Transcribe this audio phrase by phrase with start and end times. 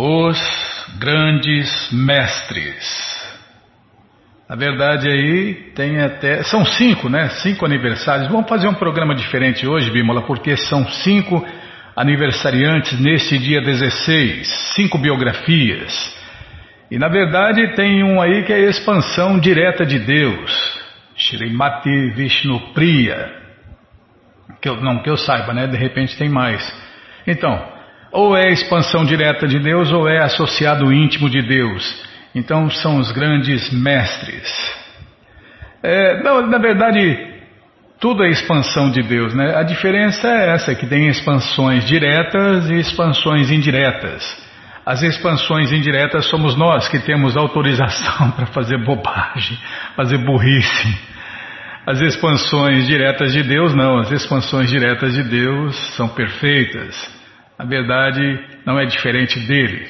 [0.00, 0.38] Os
[1.00, 3.18] grandes mestres.
[4.48, 6.44] Na verdade aí tem até.
[6.44, 7.28] São cinco, né?
[7.42, 8.28] Cinco aniversários.
[8.28, 11.44] Vamos fazer um programa diferente hoje, Bímola, porque são cinco
[11.96, 14.46] aniversariantes neste dia 16.
[14.76, 16.16] Cinco biografias.
[16.92, 20.78] E na verdade tem um aí que é a expansão direta de Deus.
[21.16, 23.32] Srimati Vishnu Priya.
[24.62, 25.66] Que eu, não que eu saiba, né?
[25.66, 26.72] De repente tem mais.
[27.26, 27.77] Então,
[28.12, 32.06] ou é expansão direta de Deus ou é associado íntimo de Deus.
[32.34, 34.48] Então são os grandes mestres.
[35.82, 37.38] É, não, na verdade,
[38.00, 39.56] tudo é expansão de Deus, né?
[39.56, 44.48] A diferença é essa, que tem expansões diretas e expansões indiretas.
[44.86, 49.58] As expansões indiretas somos nós que temos autorização para fazer bobagem,
[49.94, 50.98] fazer burrice.
[51.86, 57.17] As expansões diretas de Deus não, as expansões diretas de Deus são perfeitas.
[57.58, 59.88] A verdade não é diferente dele.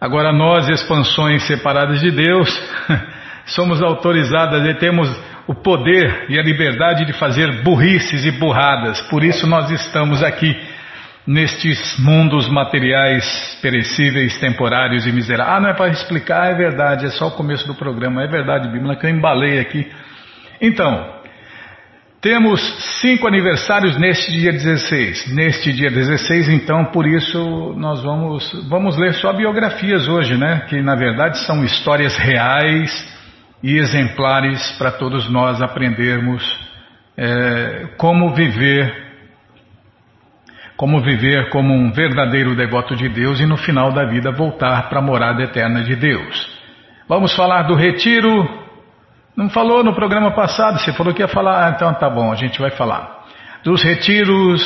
[0.00, 2.48] Agora nós, expansões separadas de Deus,
[3.46, 5.08] somos autorizadas e temos
[5.48, 9.00] o poder e a liberdade de fazer burrices e burradas.
[9.02, 10.54] Por isso nós estamos aqui
[11.26, 15.56] nestes mundos materiais perecíveis, temporários e miseráveis.
[15.56, 18.68] Ah, não é para explicar, é verdade, é só o começo do programa, é verdade,
[18.68, 19.90] Bíblia, que eu embalei aqui.
[20.60, 21.15] Então,
[22.20, 22.60] temos
[23.00, 25.34] cinco aniversários neste dia 16.
[25.34, 30.64] Neste dia 16, então, por isso nós vamos, vamos ler só biografias hoje, né?
[30.68, 32.90] Que na verdade são histórias reais
[33.62, 36.42] e exemplares para todos nós aprendermos
[37.16, 38.92] é, como viver,
[40.76, 44.98] como viver como um verdadeiro devoto de Deus e no final da vida voltar para
[44.98, 46.56] a morada eterna de Deus.
[47.08, 48.65] Vamos falar do retiro
[49.36, 52.36] não falou no programa passado, você falou que ia falar, ah, então tá bom, a
[52.36, 53.24] gente vai falar.
[53.62, 54.62] Dos retiros,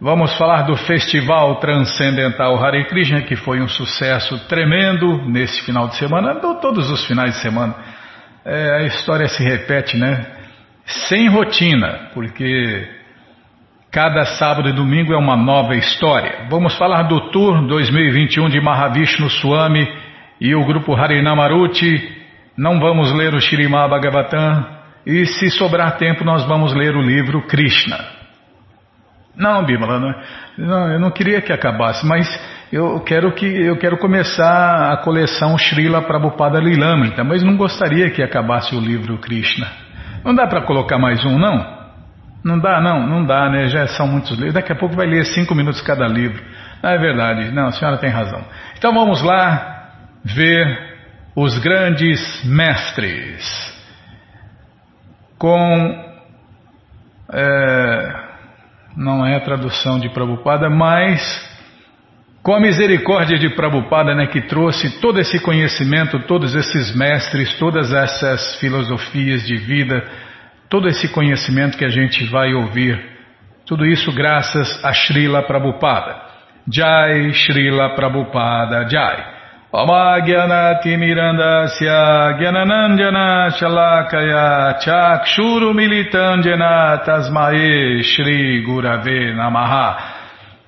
[0.00, 5.96] vamos falar do Festival Transcendental Hare Krishna, que foi um sucesso tremendo nesse final de
[5.96, 7.74] semana, todos os finais de semana.
[8.44, 10.26] É, a história se repete, né?
[10.84, 12.88] Sem rotina, porque
[13.92, 16.46] cada sábado e domingo é uma nova história.
[16.50, 19.88] Vamos falar do Tour 2021 de Mahavishnu Swami
[20.40, 22.23] e o grupo Harinamaruti
[22.56, 24.66] não vamos ler o Shirimá Bhagavatam
[25.06, 27.98] e, se sobrar tempo, nós vamos ler o livro Krishna.
[29.36, 30.14] Não, Bímola, não,
[30.58, 32.28] não, eu não queria que acabasse, mas
[32.72, 38.22] eu quero que eu quero começar a coleção Srila Prabhupada Lilamrita, mas não gostaria que
[38.22, 39.66] acabasse o livro Krishna.
[40.24, 41.84] Não dá para colocar mais um, não?
[42.44, 43.68] Não dá, não, não dá, né?
[43.68, 44.54] Já são muitos livros.
[44.54, 46.42] Daqui a pouco vai ler cinco minutos cada livro.
[46.82, 48.44] Não, é verdade, não, a senhora tem razão.
[48.76, 49.88] Então vamos lá
[50.24, 50.93] ver
[51.36, 53.42] os grandes mestres,
[55.38, 56.14] com.
[57.32, 58.24] É,
[58.96, 61.20] não é a tradução de Prabhupada, mas
[62.44, 67.92] com a misericórdia de Prabhupada, né, que trouxe todo esse conhecimento, todos esses mestres, todas
[67.92, 70.04] essas filosofias de vida,
[70.68, 73.02] todo esse conhecimento que a gente vai ouvir,
[73.66, 76.22] tudo isso graças a Srila Prabhupada.
[76.70, 79.33] Jai Srila Prabhupada Jai.
[82.38, 89.98] Gyananandjana Shalakaya Chakshuru Militandjana Tasmae Shri Gurave Namaha.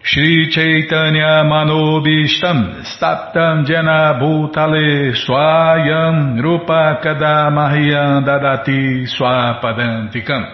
[0.03, 10.45] Shri Chaitanya Manobishtam Staptam Jana Bhutale Swayam Rupa Kadamahyam Dadati Swapadantikam.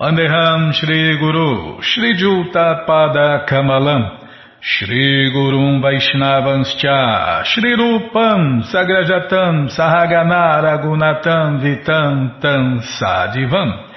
[0.00, 0.72] Andeham
[4.66, 13.90] Shri Gurum Vaishnavanscha Shri Rupam Sagrajatam Sahagana Ragunatam Vitam Tam Sadivam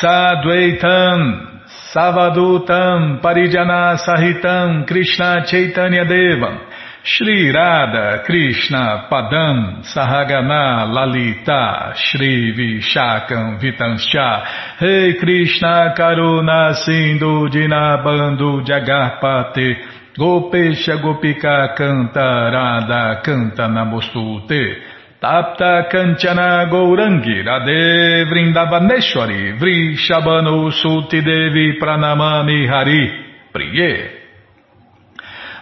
[0.00, 6.60] Sadvaitam Savadutam Parijana Sahitam Krishna Chaitanya Devam
[7.02, 14.78] Shri Radha Krishna Padam Sahagana Lalita Shri Vishakam Vitanscha.
[14.82, 19.76] Rei Krishna Karuna Sindhu Dinabando Jagarpate.
[20.14, 23.22] Gopesha Gopika Canta Radha
[23.56, 24.76] Namostute
[25.22, 33.10] Tapta Kanchana Gourangi Radhe Vrindavaneshwari Vrishabhanu Suti Devi Pranamami Hari.
[33.54, 34.19] Priye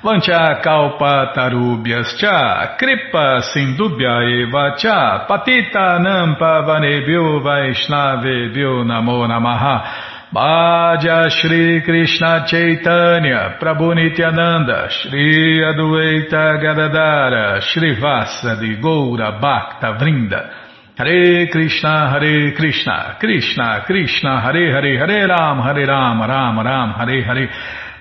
[0.00, 10.06] Vancha kalpa tarubhyas cha kripa sindubhya eva cha patita nampa vanebhyo vaishnavebhyo namo namaha.
[10.32, 20.50] Bhaja Shri Krishna Chaitanya Prabhu Nityananda Shri Adueita Gadadara Shri Vasa de Goura Bhakta Vrinda.
[20.96, 27.24] Hare Krishna Hare Krishna Krishna Krishna Hare Hare Hare Ram Hare Ram Ram Ram Hare
[27.24, 27.48] Hare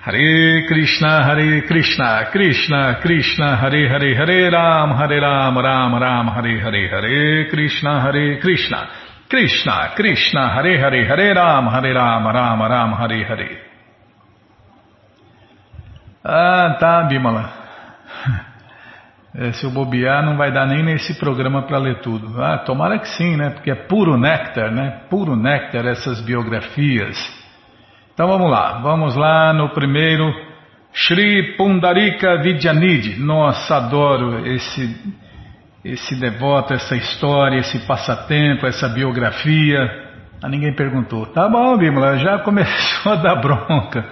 [0.00, 6.60] Hare Krishna, Hare Krishna, Krishna Krishna, Hare Hare, Hare Ram, Hare Ram, Ram Ram, Hare
[6.60, 8.88] Hare, Hare Krishna, Hare Krishna,
[9.28, 13.62] Krishna Krishna, Hare Hare, Hare Ram, Hare Ram, Ram Ram, Hare Hare.
[16.24, 17.52] Ah, tá, Bimala.
[19.34, 22.42] É, se eu bobear, não vai dar nem nesse programa para ler tudo.
[22.42, 23.50] Ah, tomara que sim, né?
[23.50, 25.02] Porque é puro néctar, né?
[25.08, 27.37] Puro néctar essas biografias.
[28.18, 30.34] Então vamos lá, vamos lá no primeiro,
[30.92, 33.14] Shri Pundarika Vidyanidhi.
[33.16, 35.14] Nossa, adoro esse,
[35.84, 39.78] esse devoto, essa história, esse passatempo, essa biografia.
[40.42, 41.26] Ah, ninguém perguntou.
[41.26, 44.04] Tá bom, Bimala, já começou a dar bronca.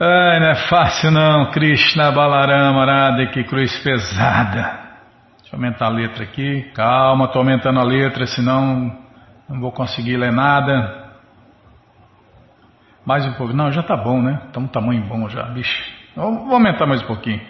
[0.00, 4.80] Ai, não é fácil não, Krishna Balarama Arada, que cruz pesada.
[5.42, 6.70] Deixa eu aumentar a letra aqui.
[6.74, 8.96] Calma, estou aumentando a letra, senão
[9.46, 11.01] não vou conseguir ler nada.
[13.04, 13.52] Mais um pouco.
[13.52, 14.40] Não, já tá bom, né?
[14.52, 15.84] Tá um tamanho bom já, bicho.
[16.14, 17.40] Vou aumentar mais um pouquinho.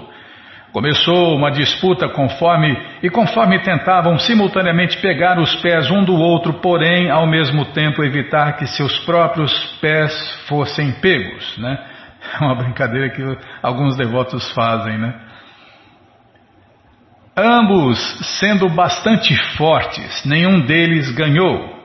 [0.72, 7.10] Começou uma disputa conforme e conforme tentavam simultaneamente pegar os pés um do outro, porém
[7.10, 10.12] ao mesmo tempo evitar que seus próprios pés
[10.46, 11.76] fossem pegos, né?
[12.40, 13.22] É uma brincadeira que
[13.62, 15.27] alguns devotos fazem, né?
[17.40, 18.00] Ambos
[18.40, 21.78] sendo bastante fortes, nenhum deles ganhou.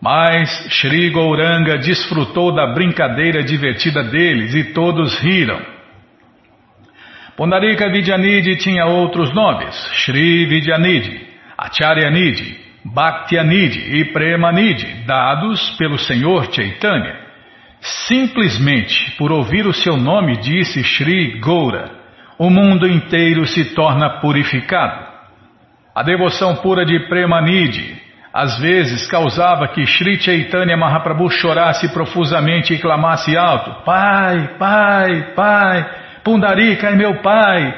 [0.00, 5.60] Mas Sri Gauranga desfrutou da brincadeira divertida deles e todos riram.
[7.36, 9.74] Pondarika Vidyanidhi tinha outros nomes:
[10.04, 11.26] Sri Vidyanidhi,
[11.58, 17.18] Acharyanidhi, Bhaktyanidhi e Premanidhi, dados pelo Senhor Chaitanya.
[17.80, 21.99] Simplesmente por ouvir o seu nome, disse Sri Goura
[22.40, 25.06] o mundo inteiro se torna purificado.
[25.94, 28.00] A devoção pura de Premanide
[28.32, 35.90] às vezes causava que Sri Chaitanya Mahaprabhu chorasse profusamente e clamasse alto: Pai, Pai, Pai,
[36.24, 37.74] Pundarika é meu Pai,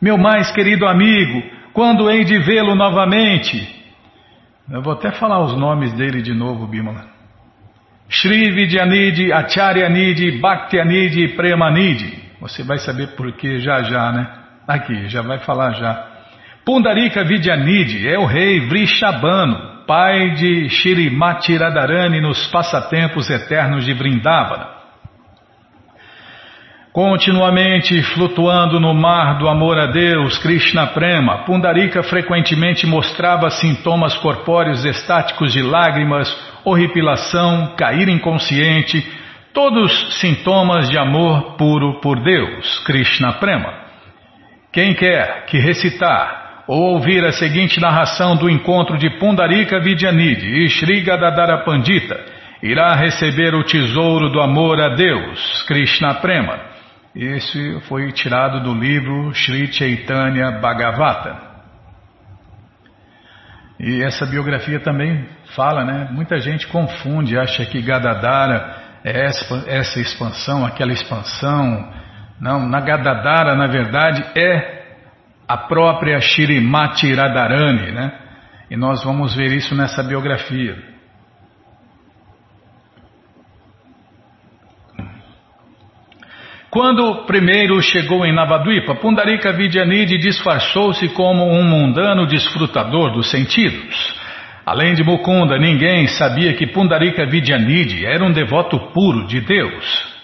[0.00, 3.68] meu mais querido amigo, quando hei de vê-lo novamente?
[4.70, 7.06] Eu vou até falar os nomes dele de novo, Bimala.
[8.08, 12.23] Shri Vidyanidhi, Acharyanidhi, Bhaktyanidhi e Premanidhi.
[12.44, 14.28] Você vai saber por que já já, né?
[14.68, 16.08] Aqui, já vai falar já.
[16.62, 24.66] Pundarika Vidyanidhi é o rei Vrishabhano, pai de Shirimati Radharani nos passatempos eternos de Vrindavana.
[26.92, 34.84] Continuamente flutuando no mar do amor a Deus, Krishna Prema, Pundarika frequentemente mostrava sintomas corpóreos
[34.84, 36.28] estáticos de lágrimas,
[36.62, 39.23] horripilação, cair inconsciente,
[39.54, 43.72] Todos sintomas de amor puro por Deus, Krishna Prema.
[44.72, 50.68] Quem quer que recitar ou ouvir a seguinte narração do encontro de Pundarika Vidyanidhi e
[50.68, 52.18] Sri Gadadara Pandita,
[52.60, 56.58] irá receber o tesouro do amor a Deus, Krishna Prema.
[57.14, 61.54] Esse foi tirado do livro Sri Chaitanya Bhagavata.
[63.78, 66.08] E essa biografia também fala, né?
[66.10, 71.92] Muita gente confunde, acha que Gadadara essa expansão, aquela expansão.
[72.40, 74.82] Não, Nagadadara, na verdade, é
[75.46, 78.18] a própria Shirimati Radharani, né?
[78.70, 80.94] E nós vamos ver isso nessa biografia.
[86.70, 94.23] Quando primeiro chegou em Navadvipa, Pundarika Vidyanidhi disfarçou-se como um mundano desfrutador dos sentidos.
[94.66, 100.14] Além de Mukunda, ninguém sabia que Pundarika Vidyanidhi era um devoto puro de Deus.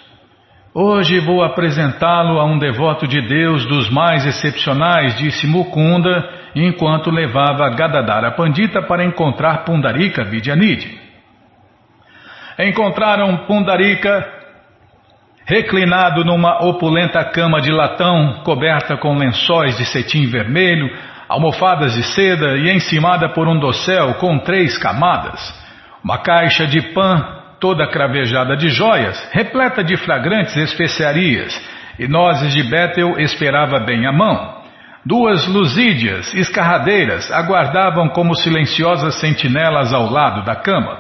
[0.73, 7.69] Hoje vou apresentá-lo a um devoto de Deus dos mais excepcionais, disse Mukunda, enquanto levava
[7.71, 10.99] Gadadara Pandita para encontrar Pundarika Vidyanidhi.
[12.59, 14.27] Encontraram Pundarika
[15.45, 20.89] reclinado numa opulenta cama de latão coberta com lençóis de cetim vermelho,
[21.31, 25.41] almofadas de seda e encimada por um dossel com três camadas.
[26.03, 27.25] Uma caixa de pã
[27.61, 31.55] toda cravejada de joias, repleta de fragrantes especiarias,
[32.01, 34.61] e nozes de Betel esperava bem à mão.
[35.07, 40.99] Duas lusídias, escarradeiras, aguardavam como silenciosas sentinelas ao lado da cama.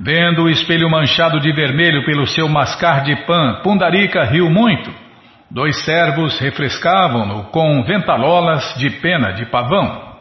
[0.00, 5.03] Vendo o espelho manchado de vermelho pelo seu mascar de pã, Pundarika riu muito.
[5.54, 10.16] Dois servos refrescavam-no com ventalolas de pena de pavão.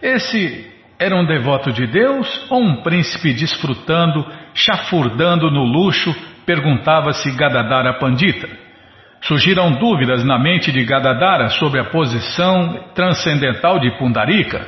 [0.00, 0.66] Esse
[0.98, 6.10] era um devoto de Deus ou um príncipe desfrutando, chafurdando no luxo,
[6.46, 8.48] perguntava-se Gadadara Pandita.
[9.20, 14.66] Surgiram dúvidas na mente de Gadadara sobre a posição transcendental de Pundarika.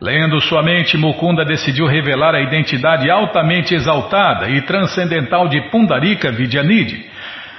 [0.00, 7.13] Lendo sua mente, Mukunda decidiu revelar a identidade altamente exaltada e transcendental de Pundarika Vidyanidhi.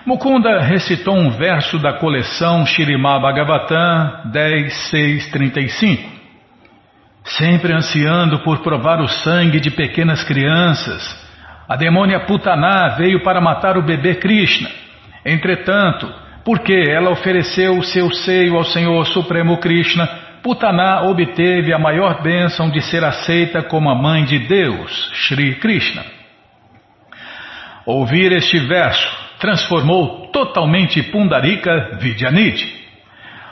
[0.05, 6.05] Mukunda recitou um verso da coleção Shirimá Bhagavatam 10.6.35.
[7.23, 11.01] Sempre ansiando por provar o sangue de pequenas crianças,
[11.67, 14.69] a demônia Putaná veio para matar o bebê Krishna.
[15.25, 16.07] Entretanto,
[16.43, 20.07] porque ela ofereceu seu seio ao Senhor Supremo Krishna,
[20.43, 26.03] Putaná obteve a maior bênção de ser aceita como a mãe de Deus, Sri Krishna.
[27.87, 32.83] Ouvir este verso transformou totalmente Pundarika Vidyanidhi.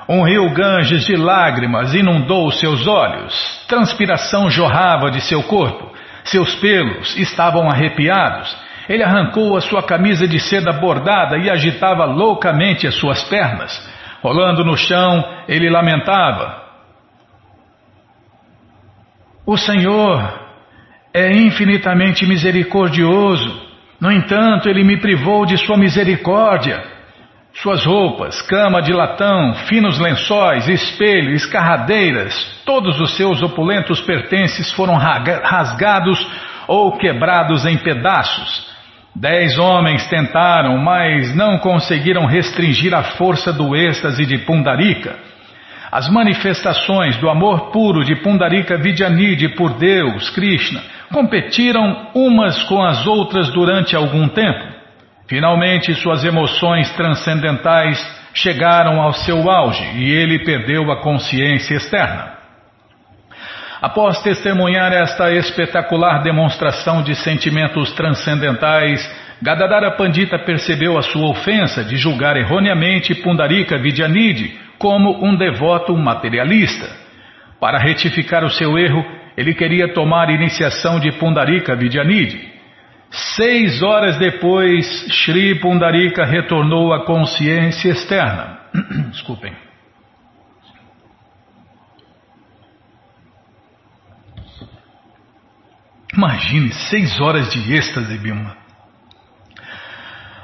[0.10, 7.16] Um rio Ganges de lágrimas inundou seus olhos, transpiração jorrava de seu corpo, seus pelos
[7.16, 8.58] estavam arrepiados.
[8.90, 13.72] Ele arrancou a sua camisa de seda bordada e agitava loucamente as suas pernas.
[14.24, 16.64] Rolando no chão, ele lamentava:
[19.46, 20.42] O Senhor
[21.14, 23.73] é infinitamente misericordioso,
[24.04, 26.84] no entanto, ele me privou de sua misericórdia.
[27.54, 34.96] Suas roupas, cama de latão, finos lençóis, espelho, escarradeiras, todos os seus opulentos pertences foram
[34.98, 36.20] rasgados
[36.68, 38.70] ou quebrados em pedaços.
[39.16, 45.16] Dez homens tentaram, mas não conseguiram restringir a força do êxtase de Pundarika.
[45.90, 50.82] As manifestações do amor puro de Pundarika Vidyanidhi por Deus, Krishna,
[51.14, 54.74] competiram umas com as outras durante algum tempo.
[55.28, 57.98] Finalmente, suas emoções transcendentais
[58.34, 62.34] chegaram ao seu auge e ele perdeu a consciência externa.
[63.82, 69.00] Após testemunhar esta espetacular demonstração de sentimentos transcendentais,
[69.42, 76.90] Gadadara Pandita percebeu a sua ofensa de julgar erroneamente Pundarika Vidyanidhi como um devoto materialista.
[77.60, 79.04] Para retificar o seu erro,
[79.36, 82.52] ele queria tomar iniciação de Pundarika Vidyanidhi.
[83.10, 84.86] Seis horas depois,
[85.24, 88.60] Sri Pundarika retornou à consciência externa.
[89.12, 89.54] Desculpem.
[96.16, 98.56] Imagine seis horas de êxtase, Bima.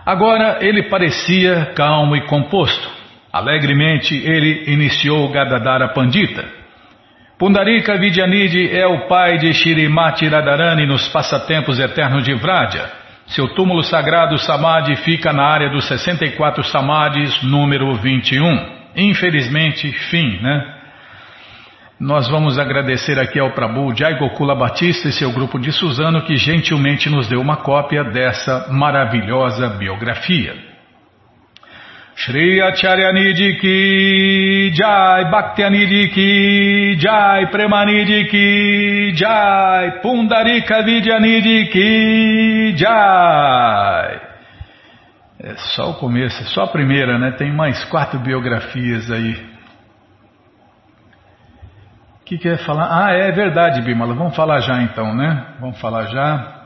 [0.06, 2.90] Agora ele parecia calmo e composto.
[3.32, 6.59] Alegremente ele iniciou Gadadara Pandita.
[7.40, 12.92] Pundarika Vidyanidhi é o pai de Shirimati Radharani nos passatempos eternos de Vraja.
[13.28, 18.44] Seu túmulo sagrado Samadhi fica na área dos 64 Samadhis, número 21.
[18.94, 20.76] Infelizmente, fim, né?
[21.98, 26.36] Nós vamos agradecer aqui ao Prabhu Jai Gokula Batista e seu grupo de Suzano que
[26.36, 30.69] gentilmente nos deu uma cópia dessa maravilhosa biografia.
[32.20, 44.20] Shri Acharyanidhi ki Jai Bhaktianidhi ki Jai Premanidhi ki Jai Pundarika Vidyanidhi ki Jai
[45.42, 47.32] É só o começo, é só a primeira, né?
[47.32, 49.50] Tem mais quatro biografias aí
[52.30, 52.90] que quer falar?
[52.92, 54.14] Ah, é verdade, Bimala.
[54.14, 55.56] Vamos falar já então, né?
[55.60, 56.59] Vamos falar já.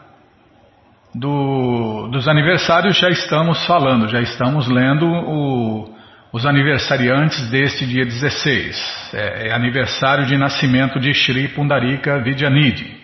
[1.15, 5.93] Do, dos aniversários já estamos falando, já estamos lendo o,
[6.31, 9.11] os aniversariantes deste dia 16.
[9.13, 13.03] É, é, aniversário de nascimento de Shri Pundarika Vidyanidhi.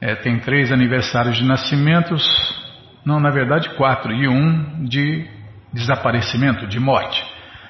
[0.00, 2.24] É, tem três aniversários de nascimentos,
[3.04, 5.28] não, na verdade quatro, e um de
[5.74, 7.22] desaparecimento, de morte.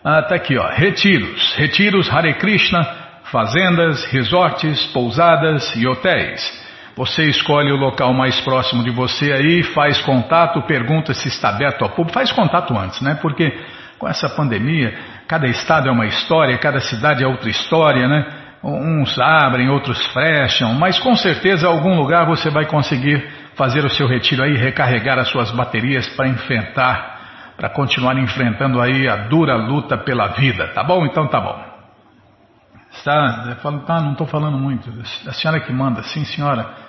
[0.05, 0.69] Ah, tá aqui, ó.
[0.69, 1.55] Retiros.
[1.57, 2.85] Retiros Hare Krishna,
[3.25, 6.63] fazendas, resorts, pousadas e hotéis.
[6.97, 11.83] Você escolhe o local mais próximo de você aí, faz contato, pergunta se está aberto
[11.83, 12.13] ao público.
[12.13, 13.19] Faz contato antes, né?
[13.21, 13.51] Porque
[13.99, 18.27] com essa pandemia, cada estado é uma história, cada cidade é outra história, né?
[18.63, 24.07] Uns abrem, outros fecham, mas com certeza algum lugar você vai conseguir fazer o seu
[24.07, 29.97] retiro aí, recarregar as suas baterias para enfrentar, para continuar enfrentando aí a dura luta
[29.97, 31.07] pela vida, tá bom?
[31.07, 31.73] Então tá bom.
[32.93, 34.93] Está, falo, tá, não estou falando muito.
[35.29, 36.82] A senhora que manda, sim senhora.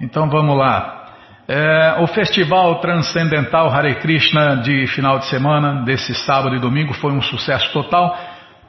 [0.00, 1.00] Então vamos lá.
[1.46, 7.12] É, o Festival Transcendental Hare Krishna de final de semana, desse sábado e domingo, foi
[7.12, 8.16] um sucesso total.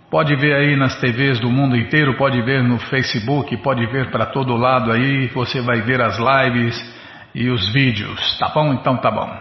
[0.10, 4.26] Pode ver aí nas TVs do mundo inteiro, pode ver no Facebook, pode ver para
[4.26, 5.28] todo lado aí.
[5.28, 7.02] Você vai ver as lives
[7.34, 8.74] e os vídeos, tá bom?
[8.74, 9.32] Então tá bom.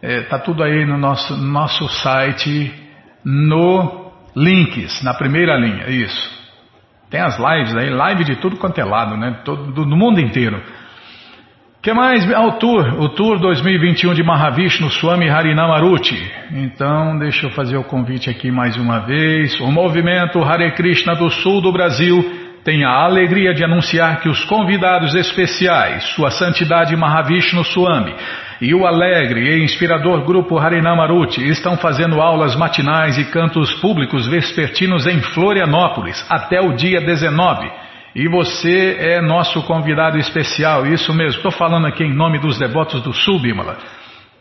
[0.00, 2.72] É, tá tudo aí no nosso, nosso site,
[3.24, 6.38] no links, na primeira linha, isso.
[7.10, 9.40] Tem as lives aí, live de tudo quanto é lado, né?
[9.44, 10.62] Todo, do, do mundo inteiro.
[11.88, 12.30] Que mais?
[12.34, 16.22] Ah, o Tour, o Tour 2021 de Mahavishnu Swami Harinamaruti.
[16.52, 19.58] Então, deixa eu fazer o convite aqui mais uma vez.
[19.58, 22.22] O movimento Hare Krishna do sul do Brasil
[22.62, 28.14] tem a alegria de anunciar que os convidados especiais, Sua Santidade Mahavishnu Swami
[28.60, 35.06] e o alegre e inspirador grupo Harinamaruti estão fazendo aulas matinais e cantos públicos vespertinos
[35.06, 37.87] em Florianópolis até o dia 19.
[38.14, 43.02] E você é nosso convidado especial, isso mesmo, estou falando aqui em nome dos devotos
[43.02, 43.78] do Sul, Bimala.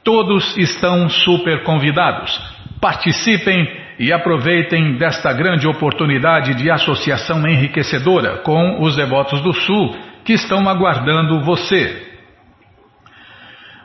[0.04, 2.40] Todos estão super convidados.
[2.80, 3.68] Participem
[4.00, 10.68] e aproveitem desta grande oportunidade de associação enriquecedora com os devotos do Sul que estão
[10.70, 12.07] aguardando você.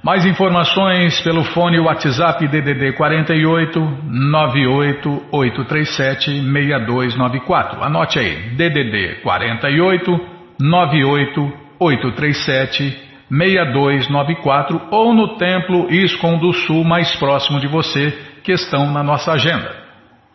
[0.02, 3.78] Mais informações pelo fone WhatsApp DDD 48
[4.11, 7.85] 98837 6294.
[7.85, 10.11] Anote aí, DDD 48
[10.61, 18.11] 98837 6294 ou no Templo ISCOM do Sul mais próximo de você
[18.42, 19.72] que estão na nossa agenda.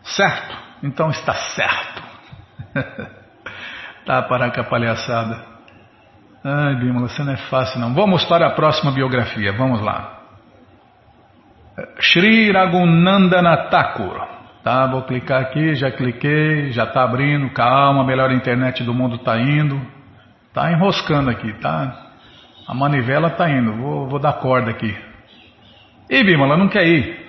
[0.02, 0.56] Certo?
[0.82, 2.02] Então está certo.
[4.06, 5.57] tá, parar com a palhaçada.
[6.44, 7.94] Ai, Bímola, você não é fácil não.
[7.94, 10.18] Vamos para a próxima biografia, vamos lá.
[12.00, 14.38] Shri Raghunandana Thakur.
[14.62, 19.16] Tá, vou clicar aqui, já cliquei, já está abrindo, calma, a melhor internet do mundo
[19.16, 19.80] está indo.
[20.52, 22.06] Tá enroscando aqui, tá?
[22.66, 24.94] A manivela está indo, vou, vou dar corda aqui.
[26.10, 27.28] Ih, Bímola, não quer ir.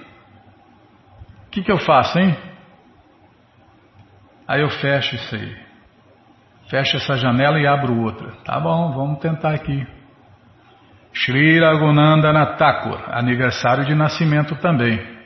[1.48, 2.36] O que, que eu faço, hein?
[4.48, 5.69] Aí eu fecho isso aí.
[6.70, 8.32] Fecho essa janela e abro outra.
[8.46, 9.88] Tá bom, vamos tentar aqui.
[11.12, 15.20] Shri Raghunandana Thakur, aniversário de nascimento também.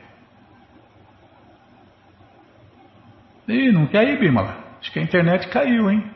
[3.46, 4.56] Ih, não quer ir, Bimala?
[4.80, 6.10] Acho que a internet caiu, hein?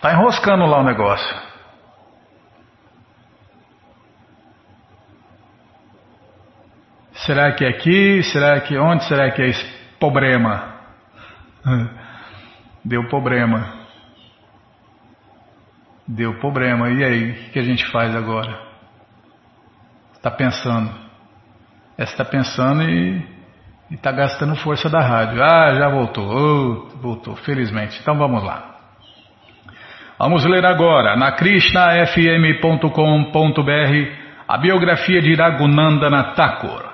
[0.00, 1.50] Tá enroscando lá o negócio.
[7.12, 8.22] Será que é aqui?
[8.22, 9.64] Será que onde será que é esse
[9.98, 10.69] problema?
[12.84, 13.80] Deu problema.
[16.06, 16.90] Deu problema.
[16.90, 18.58] E aí, o que a gente faz agora?
[20.14, 20.90] Está pensando.
[21.96, 23.24] Está pensando e
[23.90, 25.42] está gastando força da rádio.
[25.42, 26.26] Ah, já voltou.
[26.26, 27.98] Oh, voltou, felizmente.
[28.00, 28.76] Então vamos lá.
[30.18, 36.89] Vamos ler agora na krishnafm.com.br a biografia de Raghunandana Thakur.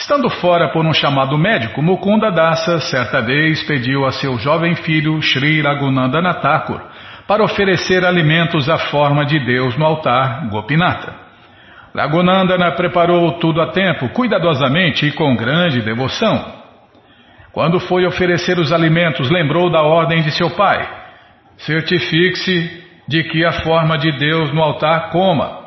[0.00, 5.20] Estando fora por um chamado médico, Mukunda Dasa certa vez pediu a seu jovem filho
[5.20, 6.80] Sri Raghunandana Thakur
[7.28, 11.14] para oferecer alimentos à forma de Deus no altar Gopinata.
[11.94, 16.46] Raghunandana preparou tudo a tempo, cuidadosamente e com grande devoção.
[17.52, 20.88] Quando foi oferecer os alimentos, lembrou da ordem de seu pai.
[21.58, 25.59] Certifique-se de que a forma de Deus no altar coma.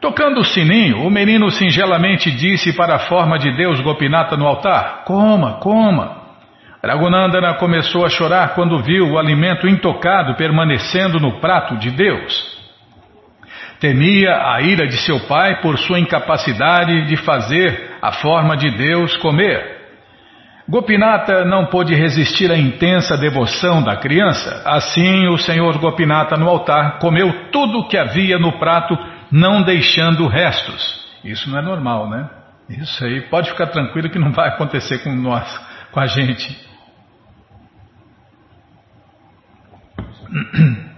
[0.00, 5.02] Tocando o sininho, o menino singelamente disse para a forma de Deus Gopinata no altar:
[5.04, 6.20] Coma, coma.
[6.82, 12.58] Raghunandana começou a chorar quando viu o alimento intocado permanecendo no prato de Deus.
[13.78, 19.14] Temia a ira de seu pai por sua incapacidade de fazer a forma de Deus
[19.18, 19.80] comer.
[20.66, 24.62] Gopinata não pôde resistir à intensa devoção da criança.
[24.64, 28.96] Assim, o senhor Gopinata no altar comeu tudo o que havia no prato
[29.30, 31.00] não deixando restos.
[31.24, 32.28] Isso não é normal, né?
[32.68, 35.46] Isso aí pode ficar tranquilo que não vai acontecer com nós,
[35.90, 36.56] com a gente.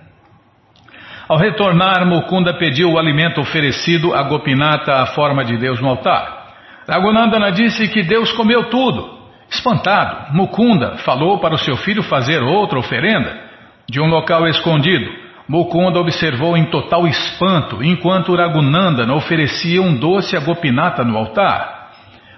[1.28, 6.42] Ao retornar, Mukunda pediu o alimento oferecido a Gopinata à forma de Deus no altar.
[6.86, 9.22] Raghunandana disse que Deus comeu tudo.
[9.48, 13.50] Espantado, Mukunda falou para o seu filho fazer outra oferenda.
[13.88, 15.10] De um local escondido,
[15.48, 21.90] Mukunda observou em total espanto enquanto Raghunandana oferecia um doce a Gopinata no altar.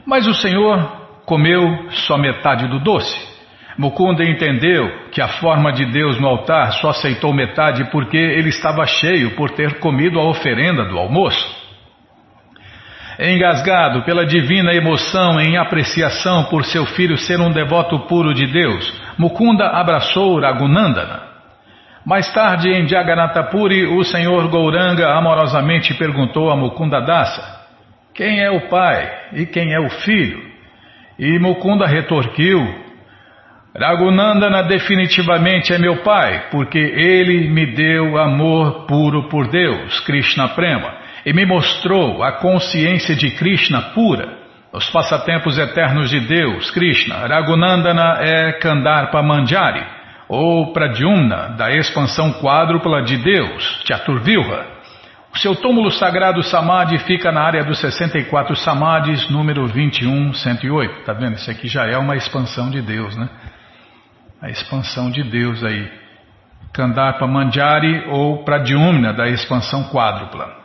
[0.06, 3.34] Mas o Senhor comeu só metade do doce.
[3.76, 8.86] Mukunda entendeu que a forma de Deus no altar só aceitou metade porque ele estava
[8.86, 11.64] cheio por ter comido a oferenda do almoço.
[13.18, 18.92] Engasgado pela divina emoção em apreciação por seu filho ser um devoto puro de Deus,
[19.18, 21.33] Mukunda abraçou Raghunandana.
[22.04, 27.42] Mais tarde, em Jagannatapuri, o senhor Gouranga amorosamente perguntou a Mukunda Dasa:
[28.14, 30.42] Quem é o pai e quem é o filho?
[31.18, 32.84] E Mukunda retorquiu
[33.76, 40.94] Raghunandana definitivamente é meu pai, porque ele me deu amor puro por Deus, Krishna Prema,
[41.26, 44.28] e me mostrou a consciência de Krishna pura,
[44.72, 47.26] os passatempos eternos de Deus, Krishna.
[47.26, 49.84] Raghunandana é Kandarpa Manjari,
[50.28, 54.74] ou Pradyumna, da expansão quádrupla de Deus, Chaturvilha.
[55.34, 61.04] O seu túmulo sagrado Samadhi fica na área dos 64 Samadhis, número 2108.
[61.04, 61.34] Tá vendo?
[61.34, 63.28] Isso aqui já é uma expansão de Deus, né?
[64.44, 65.90] a expansão de Deus aí.
[66.70, 70.63] Kandarpa Manjari ou Pradyumna, da expansão quádrupla.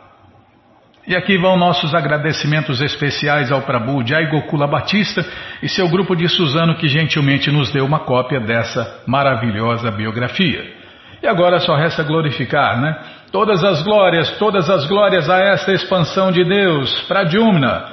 [1.10, 5.26] E aqui vão nossos agradecimentos especiais ao Prabhu Jai Gokula Batista
[5.60, 10.72] e seu grupo de Suzano que gentilmente nos deu uma cópia dessa maravilhosa biografia.
[11.20, 12.96] E agora só resta glorificar, né?
[13.32, 17.86] Todas as glórias, todas as glórias a esta expansão de Deus, Pradyumna,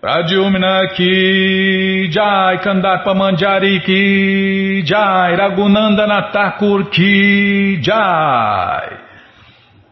[0.00, 9.05] Pradyumna ki jai, Kandarpa Manjari ki jai, Raghunandana Thakur ki jai.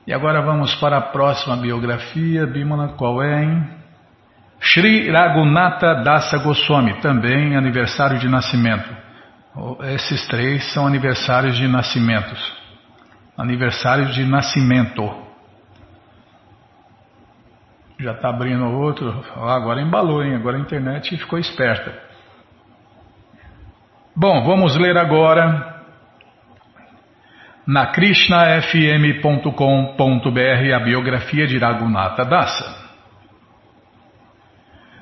[0.06, 3.66] E agora vamos para a próxima biografia, Bimala, qual é, hein?
[4.60, 8.88] Shri Raghunatha Dasa Goswami, também aniversário de nascimento.
[9.94, 12.52] Esses três são aniversários de nascimentos.
[13.36, 15.24] Aniversário de nascimento.
[17.98, 19.24] Já está abrindo outro.
[19.36, 20.34] agora embalou, hein?
[20.34, 21.94] Agora a internet ficou esperta.
[24.14, 25.73] Bom, vamos ler agora
[27.66, 32.84] na krishnafm.com.br a biografia de Raghunatha Dasa.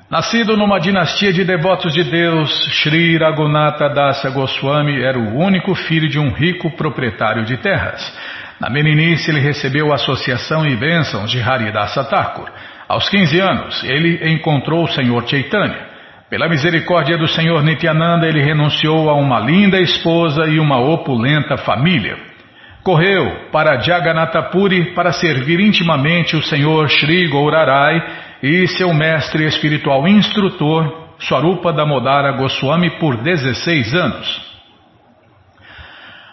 [0.09, 6.07] Nascido numa dinastia de devotos de Deus, Sri Raghunatha Dasa Goswami era o único filho
[6.07, 8.01] de um rico proprietário de terras.
[8.61, 12.49] Na meninice ele recebeu a associação e bênçãos de Haridasa Thakur.
[12.87, 15.91] Aos 15 anos, ele encontrou o Senhor Chaitanya.
[16.29, 22.32] Pela misericórdia do Senhor Nityananda, ele renunciou a uma linda esposa e uma opulenta família.
[22.83, 28.03] Correu para Jagannatapuri para servir intimamente o Senhor Sri Gaurarai
[28.43, 34.53] e seu mestre espiritual instrutor, Swarupa Damodara Goswami, por 16 anos.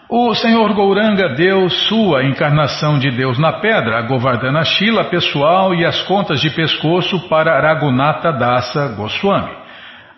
[0.09, 5.85] O Senhor Gouranga deu sua encarnação de Deus na pedra, a Govardhana Shila pessoal e
[5.85, 9.55] as contas de pescoço para Raghunatha Dasa Goswami.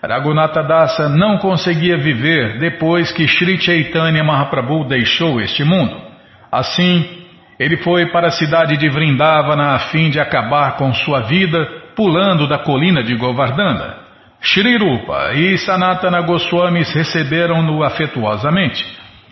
[0.01, 6.12] Raghunatha Dasa não conseguia viver depois que Sri Chaitanya Mahaprabhu deixou este mundo.
[6.53, 7.03] Assim,
[7.59, 12.47] ele foi para a cidade de Vrindavana a fim de acabar com sua vida pulando
[12.47, 13.97] da colina de Govardhana.
[14.39, 18.85] Shri Rupa e Sanatana Goswamis receberam-no afetuosamente.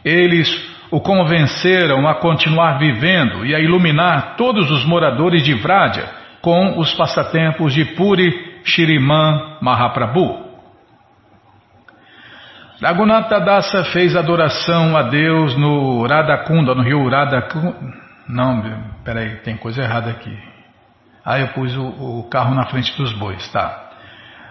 [0.04, 0.50] Eles
[0.90, 6.10] o convenceram a continuar vivendo e a iluminar todos os moradores de Vraja
[6.42, 8.32] com os passatempos de Puri
[8.64, 10.41] Shiriman Mahaprabhu.
[12.82, 17.76] Raghunatha Dasa fez adoração a Deus no Radhakunda, no rio Radhakunda.
[18.28, 18.64] Não,
[19.06, 20.36] peraí, tem coisa errada aqui.
[21.24, 23.90] Ah, eu pus o, o carro na frente dos bois, tá.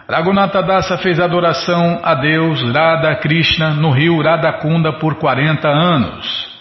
[0.09, 6.57] Raghunatha Dasa fez adoração a Deus Radha Krishna no rio Radhakunda por 40 anos.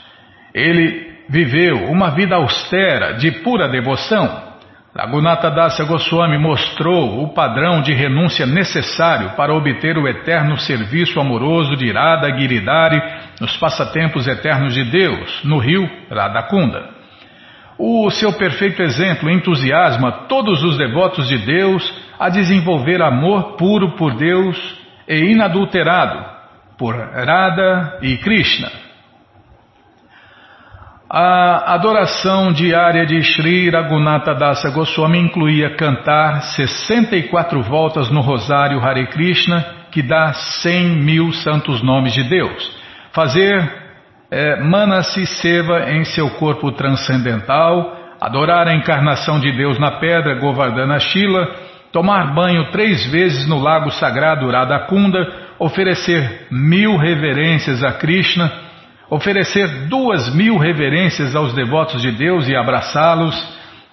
[0.53, 4.50] Ele viveu uma vida austera de pura devoção.
[4.95, 11.77] Raghunatha Dasa Goswami mostrou o padrão de renúncia necessário para obter o eterno serviço amoroso
[11.77, 13.01] de Radha Giridhari
[13.41, 16.91] nos passatempos eternos de Deus, no rio Radhakunda.
[17.79, 24.17] O seu perfeito exemplo entusiasma todos os devotos de Deus a desenvolver amor puro por
[24.17, 24.59] Deus
[25.09, 26.23] e inadulterado
[26.77, 28.90] por Radha e Krishna.
[31.13, 39.09] A adoração diária de Sri Raghunatha Dasa Goswami incluía cantar 64 voltas no Rosário Hare
[39.09, 43.69] Krishna, que dá 100 mil santos nomes de Deus, fazer
[44.31, 51.01] é, Manasi Seva em seu corpo transcendental, adorar a encarnação de Deus na pedra Govardhana
[51.01, 51.45] Shila,
[51.91, 55.27] tomar banho três vezes no lago sagrado Radhakunda,
[55.59, 58.70] oferecer mil reverências a Krishna,
[59.11, 63.37] oferecer duas mil reverências aos devotos de Deus e abraçá-los,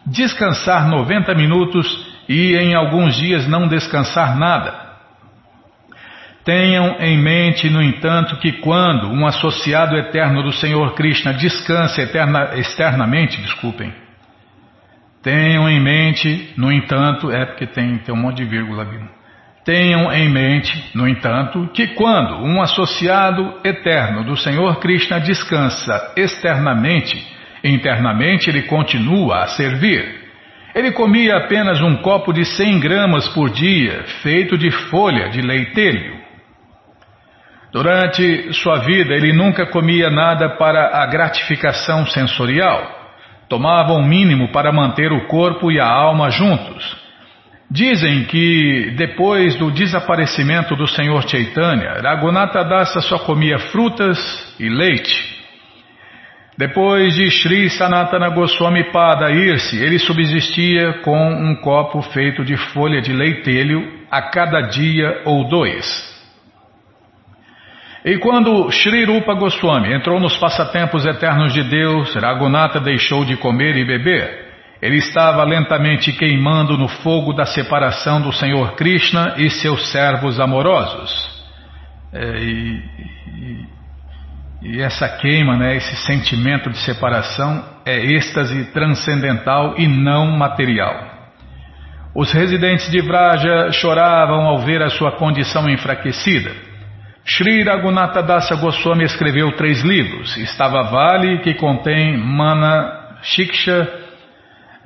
[0.06, 4.86] descansar 90 minutos e em alguns dias não descansar nada.
[6.46, 12.52] Tenham em mente, no entanto, que quando um associado eterno do Senhor Krishna descansa eterna,
[12.56, 13.94] externamente, desculpem,
[15.22, 19.17] tenham em mente, no entanto, é porque tem, tem um monte de vírgula aqui.
[19.68, 27.22] Tenham em mente, no entanto, que quando um associado eterno do Senhor Krishna descansa externamente,
[27.62, 30.24] internamente ele continua a servir.
[30.74, 36.16] Ele comia apenas um copo de 100 gramas por dia, feito de folha de leitelho.
[37.74, 42.90] Durante sua vida, ele nunca comia nada para a gratificação sensorial.
[43.50, 47.07] Tomava o um mínimo para manter o corpo e a alma juntos.
[47.70, 54.18] Dizem que depois do desaparecimento do Senhor Chaitanya, Raghunatha Dasa só comia frutas
[54.58, 55.36] e leite.
[56.58, 63.02] Depois de Sri Sanatana Goswami Pada ir-se, ele subsistia com um copo feito de folha
[63.02, 65.86] de leitelho a cada dia ou dois.
[68.06, 73.76] E quando Sri Rupa Goswami entrou nos passatempos eternos de Deus, Raghunatha deixou de comer
[73.76, 74.47] e beber.
[74.82, 81.12] Ele estava lentamente queimando no fogo da separação do Senhor Krishna e seus servos amorosos.
[82.14, 82.84] É, e,
[84.62, 91.18] e, e, essa queima, né, esse sentimento de separação, é êxtase transcendental e não material.
[92.16, 96.52] Os residentes de Vraja choravam ao ver a sua condição enfraquecida.
[97.26, 100.38] Sri Raghunatha Dasa Goswami escreveu três livros.
[100.38, 104.07] Estava Vale, que contém Mana Shiksha,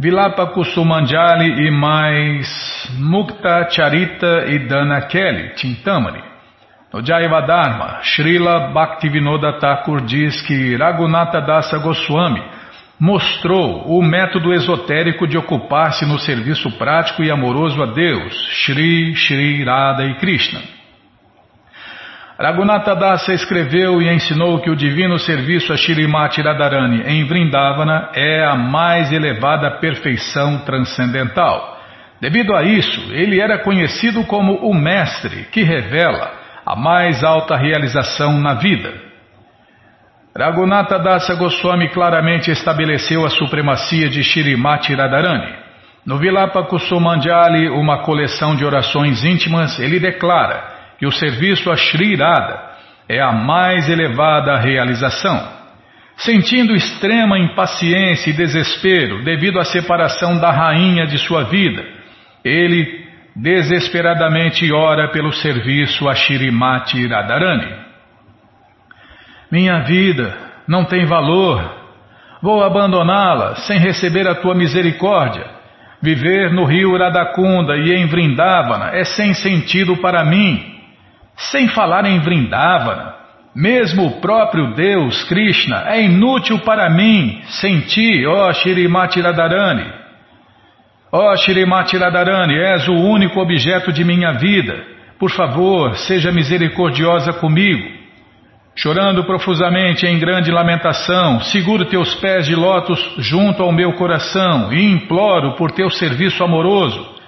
[0.02, 6.24] Vilapa Kusumanjali e mais Mukta Charita e Dana Kelly, Tintamani.
[6.92, 12.42] No Jaiva Dharma, Srila Bhaktivinoda Thakur diz que Raghunatha Dasa Goswami
[13.00, 19.64] mostrou o método esotérico de ocupar-se no serviço prático e amoroso a Deus, Shri, Shri
[19.64, 20.81] Radha e Krishna.
[22.42, 28.44] Raghunatha Dasa escreveu e ensinou que o divino serviço a Shirimati Radharani em Vrindavana é
[28.44, 31.78] a mais elevada perfeição transcendental.
[32.20, 36.32] Devido a isso, ele era conhecido como o mestre que revela
[36.66, 38.92] a mais alta realização na vida.
[40.36, 45.54] Raghunatha Dasa Goswami claramente estabeleceu a supremacia de Shirimati Radharani.
[46.04, 50.71] No Vilapa Kusumanjali, uma coleção de orações íntimas, ele declara
[51.02, 52.60] que o serviço a Sri Radha
[53.10, 55.52] é a mais elevada realização.
[56.16, 61.84] Sentindo extrema impaciência e desespero devido à separação da rainha de sua vida,
[62.46, 63.04] ele
[63.36, 67.74] desesperadamente ora pelo serviço a Shirimati Radharani.
[69.52, 70.38] Minha vida
[70.68, 71.80] não tem valor.
[72.44, 75.48] Vou abandoná-la sem receber a tua misericórdia.
[76.00, 80.80] Viver no rio Radakunda e em Vrindavana é sem sentido para mim.
[81.50, 83.16] Sem falar em Vrindavana,
[83.56, 89.92] mesmo o próprio Deus, Krishna, é inútil para mim, sem ti, ó Shrimati Radharani.
[91.12, 94.86] Ó Shrimati Radharani, és o único objeto de minha vida.
[95.18, 98.00] Por favor, seja misericordiosa comigo.
[98.76, 104.92] Chorando profusamente em grande lamentação, seguro teus pés de lótus junto ao meu coração e
[104.92, 107.21] imploro por teu serviço amoroso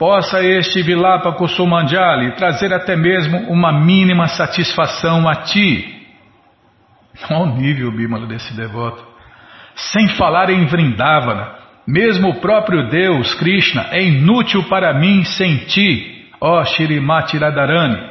[0.00, 5.94] possa este Vilapa Kusumandjali trazer até mesmo uma mínima satisfação a ti.
[7.30, 9.06] Olha o nível, Bímola, desse devoto.
[9.74, 11.54] Sem falar em Vrindavana,
[11.86, 18.08] mesmo o próprio Deus, Krishna, é inútil para mim sem ti, ó Shirimati Radharani.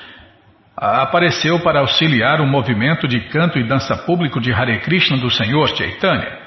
[0.76, 5.68] apareceu para auxiliar o movimento de canto e dança público de Hare Krishna do Senhor
[5.76, 6.40] Chaitanya.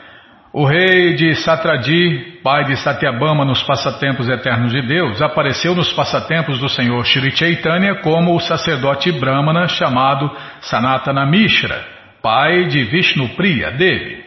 [0.52, 6.58] O rei de Satradi, pai de Satyabama nos passatempos eternos de Deus, apareceu nos passatempos
[6.60, 11.86] do Senhor Shri Chaitanya como o sacerdote Brahmana chamado Sanatana Mishra,
[12.22, 14.24] pai de Vishnupriya Devi.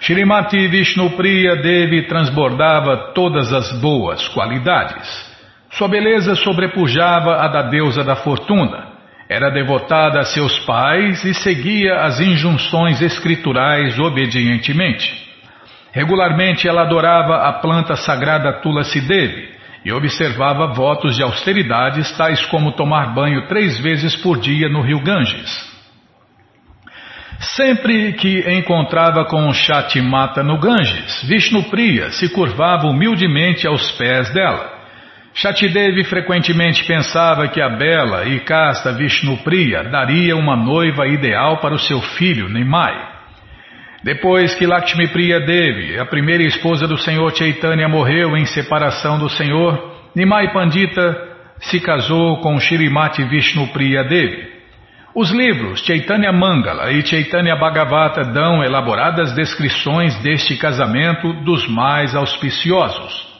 [0.00, 5.33] Shrimati Vishnupriya Devi transbordava todas as boas qualidades.
[5.76, 8.94] Sua beleza sobrepujava a da deusa da fortuna.
[9.28, 15.12] Era devotada a seus pais e seguia as injunções escriturais obedientemente.
[15.90, 19.48] Regularmente ela adorava a planta sagrada Tulasi Devi
[19.84, 25.00] e observava votos de austeridades tais como tomar banho três vezes por dia no rio
[25.00, 25.74] Ganges.
[27.40, 34.73] Sempre que encontrava com Shatimata no Ganges, Vishnupriya se curvava humildemente aos pés dela.
[35.34, 41.78] Shatidevi frequentemente pensava que a bela e casta Vishnupriya daria uma noiva ideal para o
[41.78, 43.14] seu filho Nimai.
[44.04, 49.28] Depois que Lakshmi Priya Devi, a primeira esposa do Senhor Chaitanya, morreu em separação do
[49.28, 54.54] Senhor, Nimai Pandita se casou com Shirimati Vishnupriya Devi.
[55.16, 63.33] Os livros Chaitanya Mangala e Chaitanya Bhagavata dão elaboradas descrições deste casamento dos mais auspiciosos.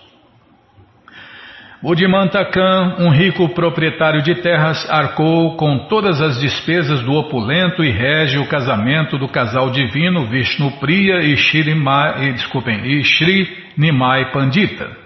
[1.85, 8.49] Budimantakan, um rico proprietário de terras, arcou com todas as despesas do opulento e régio
[8.49, 11.75] casamento do casal divino Vishnu Priya e, Shri
[13.77, 14.97] Nimai Pandita.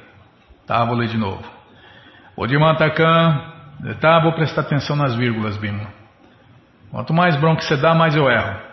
[0.68, 1.42] Tá, vou ler de novo.
[2.36, 3.42] Budimantakan,
[4.00, 5.88] tá, vou prestar atenção nas vírgulas, Bima.
[6.92, 8.67] Quanto mais bronca você dá, mais eu erro.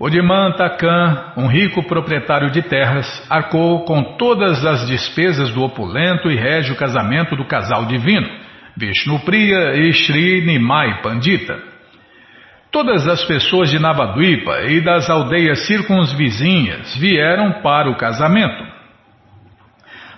[0.00, 6.36] Odimanta Khan, um rico proprietário de terras, arcou com todas as despesas do opulento e
[6.36, 8.26] régio casamento do casal divino,
[8.74, 11.54] Vishnupriya e Shri Nimai Pandita.
[12.72, 18.64] Todas as pessoas de Navadvipa e das aldeias circunvizinhas vieram para o casamento.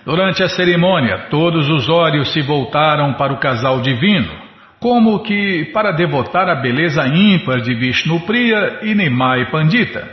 [0.05, 4.42] Durante a cerimônia, todos os olhos se voltaram para o casal divino,
[4.83, 10.05] como que para devotar a beleza ímpar de Vishnupriya e Nimai Pandita.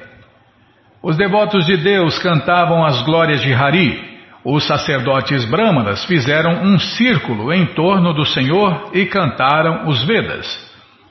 [1.03, 4.01] Os devotos de Deus cantavam as glórias de Hari.
[4.45, 10.47] Os sacerdotes brahmanas fizeram um círculo em torno do Senhor e cantaram os Vedas.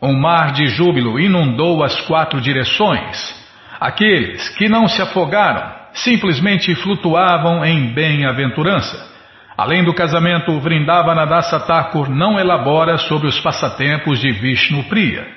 [0.02, 3.36] Um mar de júbilo inundou as quatro direções.
[3.78, 9.19] Aqueles que não se afogaram simplesmente flutuavam em bem-aventurança.
[9.60, 15.28] Além do casamento, Vrindavana Dasa Thakur não elabora sobre os passatempos de Vishnu Priya.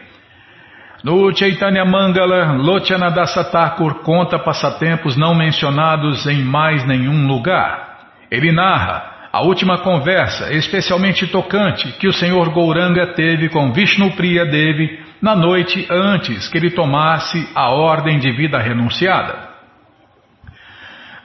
[1.03, 7.99] No Chaitanya Mangala, Lochanadasa Thakur conta passatempos não mencionados em mais nenhum lugar.
[8.31, 14.47] Ele narra a última conversa, especialmente tocante, que o Senhor Gouranga teve com Vishnu Priya
[14.47, 19.52] Devi na noite antes que ele tomasse a ordem de vida renunciada.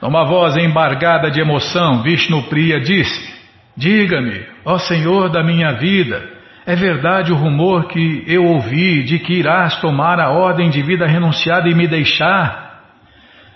[0.00, 3.34] Numa voz embargada de emoção, Vishnupriya disse:
[3.76, 6.22] Diga-me, ó Senhor da minha vida,
[6.64, 11.06] é verdade o rumor que eu ouvi de que irás tomar a ordem de vida
[11.06, 12.82] renunciada e me deixar?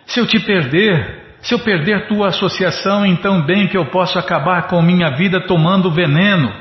[0.07, 4.67] Se eu te perder, se eu perder tua associação, então bem que eu posso acabar
[4.67, 6.53] com minha vida tomando veneno.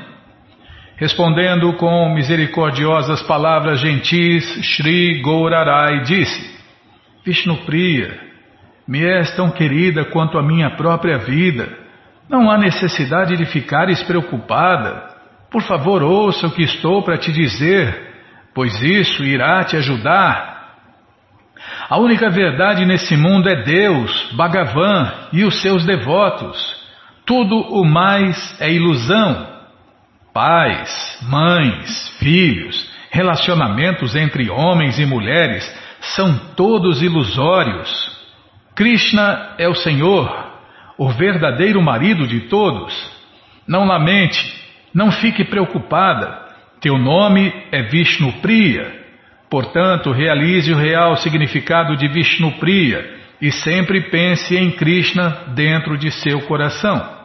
[0.96, 4.44] Respondendo com misericordiosas palavras gentis,
[4.76, 6.60] Sri Gaurarai disse:
[7.24, 8.31] Vishnupriya,
[8.86, 11.68] me és tão querida quanto a minha própria vida.
[12.28, 15.10] Não há necessidade de ficares preocupada.
[15.50, 18.12] Por favor, ouça o que estou para te dizer,
[18.54, 20.52] pois isso irá te ajudar.
[21.88, 26.82] A única verdade nesse mundo é Deus, Bhagavan e os seus devotos.
[27.24, 29.46] Tudo o mais é ilusão.
[30.32, 35.70] Pais, mães, filhos, relacionamentos entre homens e mulheres
[36.00, 38.21] são todos ilusórios.
[38.74, 40.52] Krishna é o Senhor,
[40.98, 42.92] o verdadeiro marido de todos.
[43.66, 44.40] Não lamente,
[44.94, 46.42] não fique preocupada,
[46.82, 48.92] Teu nome é Vishnu Priya.
[49.48, 53.08] Portanto, realize o real significado de Vishnu Priya
[53.40, 57.22] e sempre pense em Krishna dentro de seu coração.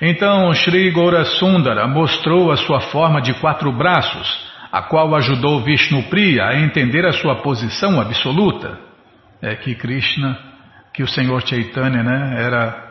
[0.00, 6.46] Então Sri Gaurasundara mostrou a sua forma de quatro braços, a qual ajudou Vishnu Priya
[6.46, 8.87] a entender a sua posição absoluta.
[9.40, 10.38] É que Krishna,
[10.92, 12.88] que o Senhor Chaitanya né, era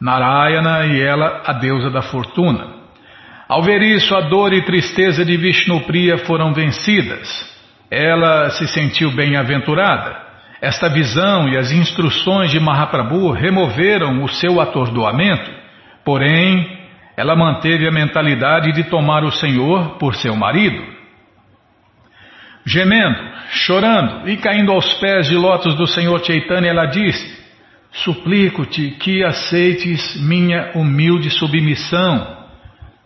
[0.00, 2.76] Narayana e ela a deusa da fortuna.
[3.48, 7.28] Ao ver isso, a dor e tristeza de Vishnu Priya foram vencidas.
[7.90, 10.24] Ela se sentiu bem-aventurada.
[10.60, 15.66] Esta visão e as instruções de Mahaprabhu removeram o seu atordoamento
[16.06, 16.78] Porém,
[17.16, 20.80] ela manteve a mentalidade de tomar o Senhor por seu marido.
[22.66, 23.18] Gemendo,
[23.50, 27.38] chorando e caindo aos pés de lótus do Senhor Chaitanya, ela disse:
[27.92, 32.36] Suplico-te que aceites minha humilde submissão.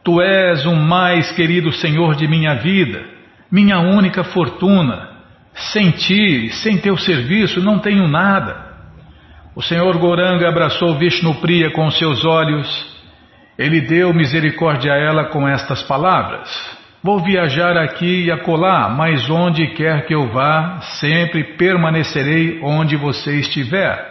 [0.03, 3.05] Tu és o mais querido Senhor de minha vida,
[3.53, 5.11] minha única fortuna.
[5.53, 8.71] Sem ti, sem teu serviço, não tenho nada.
[9.55, 12.91] O Senhor Goranga abraçou Vishnu Priya com seus olhos
[13.61, 16.49] ele deu misericórdia a ela com estas palavras:
[17.03, 23.41] Vou viajar aqui e acolá, mas onde quer que eu vá, sempre permanecerei onde você
[23.41, 24.11] estiver.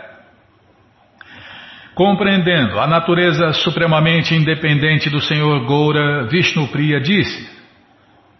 [1.94, 7.48] Compreendendo a natureza supremamente independente do Senhor Goura, Vishnupriya disse: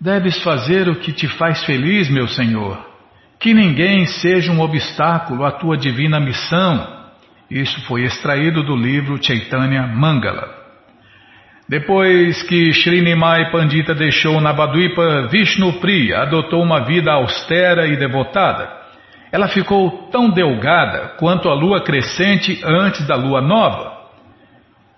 [0.02, 2.84] Deves fazer o que te faz feliz, meu Senhor.
[3.40, 7.06] Que ninguém seja um obstáculo à tua divina missão.
[7.52, 10.59] Isso foi extraído do livro Chaitanya Mangala.
[11.70, 18.68] Depois que Srinimai Pandita deixou Navadvipa, Vishnu Priya adotou uma vida austera e devotada.
[19.32, 24.00] Ela ficou tão delgada quanto a lua crescente antes da lua nova.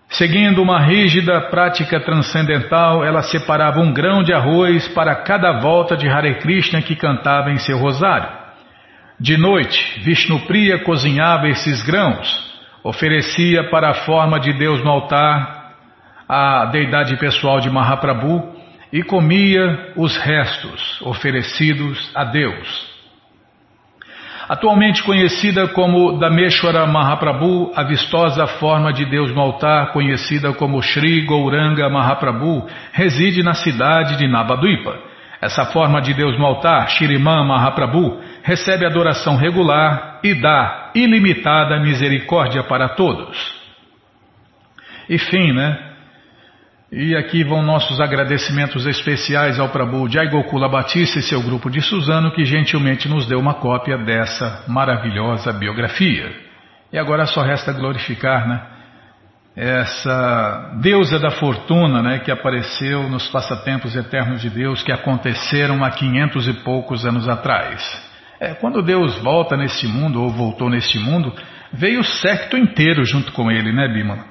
[0.08, 6.08] Seguindo uma rígida prática transcendental, ela separava um grão de arroz para cada volta de
[6.08, 8.30] Hare Krishna que cantava em seu rosário.
[9.20, 12.30] De noite, Vishnu Priya cozinhava esses grãos,
[12.82, 15.61] oferecia para a forma de Deus no altar
[16.34, 18.56] a deidade pessoal de Mahaprabhu
[18.90, 22.90] e comia os restos oferecidos a Deus.
[24.48, 31.26] Atualmente conhecida como Dameshwara Mahaprabhu, a vistosa forma de Deus no altar, conhecida como Sri
[31.26, 34.98] Gauranga Mahaprabhu, reside na cidade de Navadvipa.
[35.42, 42.64] Essa forma de Deus no altar, Shriman Mahaprabhu, recebe adoração regular e dá ilimitada misericórdia
[42.64, 43.38] para todos.
[45.10, 45.91] E fim, né?
[46.94, 51.80] E aqui vão nossos agradecimentos especiais ao Prabhu Jai Gokula Batista e seu grupo de
[51.80, 56.36] Suzano, que gentilmente nos deu uma cópia dessa maravilhosa biografia.
[56.92, 58.62] E agora só resta glorificar, né?
[59.56, 65.92] Essa deusa da fortuna, né, que apareceu nos passatempos eternos de Deus que aconteceram há
[65.92, 67.82] quinhentos e poucos anos atrás.
[68.38, 71.34] É, quando Deus volta neste mundo, ou voltou neste mundo,
[71.72, 74.31] veio o séquito inteiro junto com ele, né, Bima?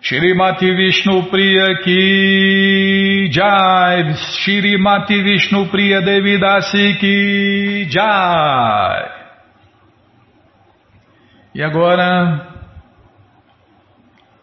[0.00, 9.16] Shrimati Vishnu Priya Ki Jai Shrimati Vishnu Priya Devidasi Ki Jai
[11.54, 12.56] E agora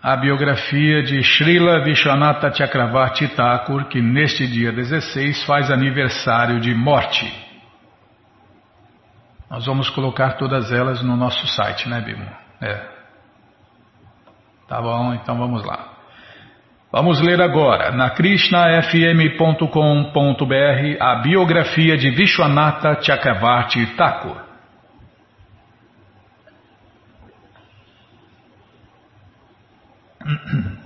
[0.01, 7.25] a biografia de Srila Vishwanatha Chakravarti Thakur, que neste dia 16 faz aniversário de morte.
[9.49, 12.29] Nós vamos colocar todas elas no nosso site, né, Bimo?
[12.61, 12.94] É.
[14.67, 15.93] Tá bom, então vamos lá.
[16.91, 24.37] Vamos ler agora, na krishnafm.com.br, a biografia de Vishwanatha Chakravarti Thakur.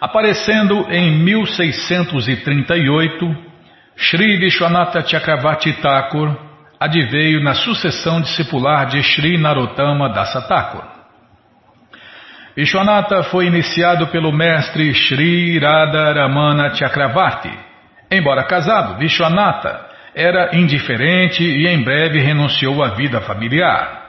[0.00, 3.36] Aparecendo em 1638,
[3.96, 6.34] Sri Vishwanatha Chakravarti Thakur
[6.80, 10.99] adveio na sucessão discipular de Sri Narottama Dasa Thakur.
[12.56, 17.50] Vishwanatha foi iniciado pelo mestre Sri Radharamana Chakravarti.
[18.10, 24.00] Embora casado, Vishwanatha era indiferente e em breve renunciou à vida familiar.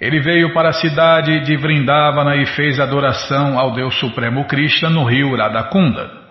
[0.00, 5.04] Ele veio para a cidade de Vrindavana e fez adoração ao Deus Supremo Krishna no
[5.04, 6.24] rio Radhakunda.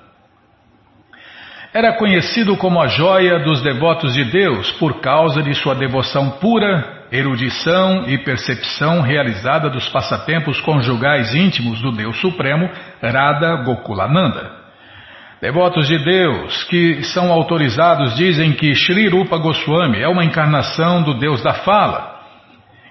[1.74, 7.03] Era conhecido como a joia dos devotos de Deus por causa de sua devoção pura
[7.14, 12.68] erudição e percepção realizada dos passatempos conjugais íntimos do Deus Supremo,
[13.00, 14.64] Radha Gokulananda.
[15.40, 21.14] Devotos de Deus que são autorizados dizem que Sri Rupa Goswami é uma encarnação do
[21.14, 22.14] Deus da fala.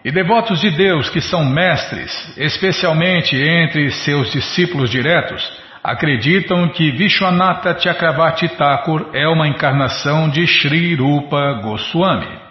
[0.05, 5.43] E devotos de Deus que são mestres, especialmente entre seus discípulos diretos,
[5.83, 12.42] acreditam que Vishwanatha Chakravarti Thakur é uma encarnação de Sri Rupa Goswami.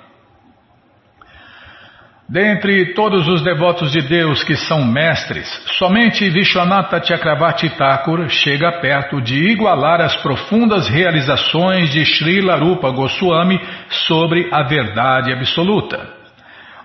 [2.32, 9.20] Dentre todos os devotos de Deus que são mestres, somente Vishwanatha Chakravarti Thakur chega perto
[9.20, 13.60] de igualar as profundas realizações de Srila Rupa Goswami
[14.08, 16.08] sobre a verdade absoluta.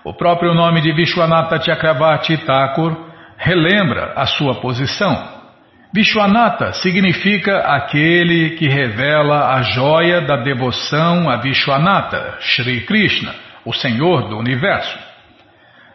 [0.03, 2.97] O próprio nome de Vishwanatha Chakravarti Thakur
[3.37, 5.15] relembra a sua posição.
[5.93, 13.33] Vishwanatha significa aquele que revela a joia da devoção a Vishwanatha, Sri Krishna,
[13.63, 15.06] o Senhor do Universo.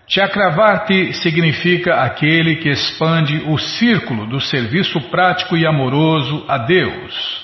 [0.06, 7.42] Chakravarti significa aquele que expande o círculo do serviço prático e amoroso a Deus.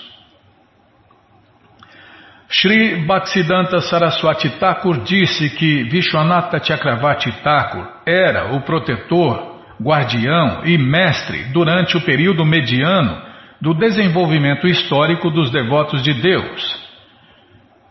[2.51, 11.45] Sri Bhaktisiddhanta Saraswati Thakur disse que Vishwanatha Chakravarti Thakur era o protetor, guardião e mestre
[11.53, 13.23] durante o período mediano
[13.61, 16.88] do desenvolvimento histórico dos devotos de Deus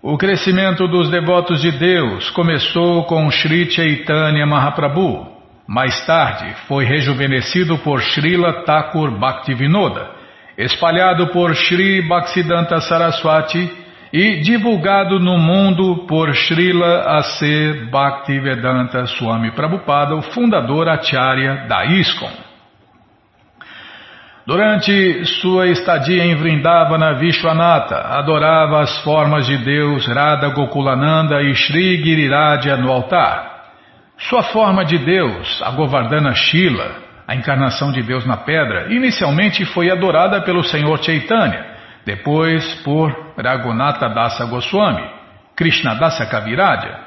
[0.10, 5.28] o crescimento dos devotos de Deus começou com Sri Chaitanya Mahaprabhu.
[5.68, 10.10] Mais tarde foi rejuvenescido por Srila Thakur Bhaktivinoda,
[10.58, 13.70] espalhado por Sri Bhaktisiddhanta Saraswati
[14.14, 17.90] e divulgado no mundo por Srila A.C.
[17.92, 22.47] Bhaktivedanta Swami Prabhupada, o fundador acharya da ISKCON.
[24.48, 32.02] Durante sua estadia em Vrindavana, Vishwanatha adorava as formas de Deus Radha Gokulananda e Sri
[32.02, 33.66] Giriraja no altar.
[34.18, 36.96] Sua forma de Deus, a Govardhana Shila,
[37.28, 41.66] a encarnação de Deus na pedra, inicialmente foi adorada pelo Senhor Chaitanya,
[42.06, 45.04] depois por Raghunatha Dasa Goswami,
[45.58, 46.98] Krishna Dasa Kaviraja,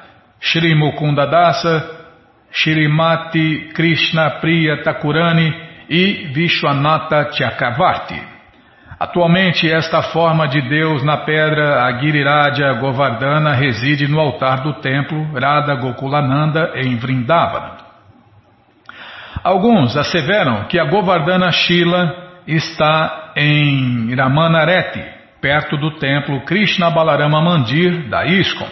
[0.41, 2.01] Shri Mukunda Dasa,
[2.53, 8.23] Shrimati Krishna Priya Thakurani e Vishwanatha Chakravarti.
[8.99, 15.33] Atualmente, esta forma de Deus na pedra, a Giriraja Govardhana, reside no altar do templo
[15.33, 17.79] Radha Gokulananda em Vrindavana.
[19.43, 22.15] Alguns asseveram que a Govardhana Shila
[22.47, 25.03] está em Ramanareti,
[25.41, 28.69] perto do templo Krishna Balarama Mandir da ISKCON.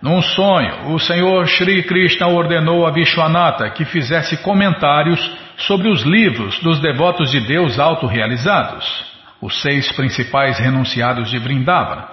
[0.00, 5.20] Num sonho, o Senhor Sri Krishna ordenou a Vishwanatha que fizesse comentários
[5.56, 8.84] sobre os livros dos devotos de Deus autorrealizados,
[9.40, 12.08] os seis principais renunciados de Vrindavana.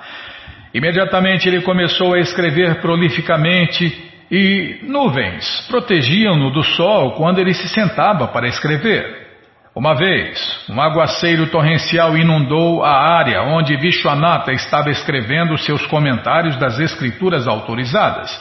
[0.73, 8.27] Imediatamente ele começou a escrever prolificamente e nuvens protegiam-no do sol quando ele se sentava
[8.27, 9.23] para escrever.
[9.75, 16.79] Uma vez, um aguaceiro torrencial inundou a área onde Vishwanatha estava escrevendo seus comentários das
[16.79, 18.39] escrituras autorizadas.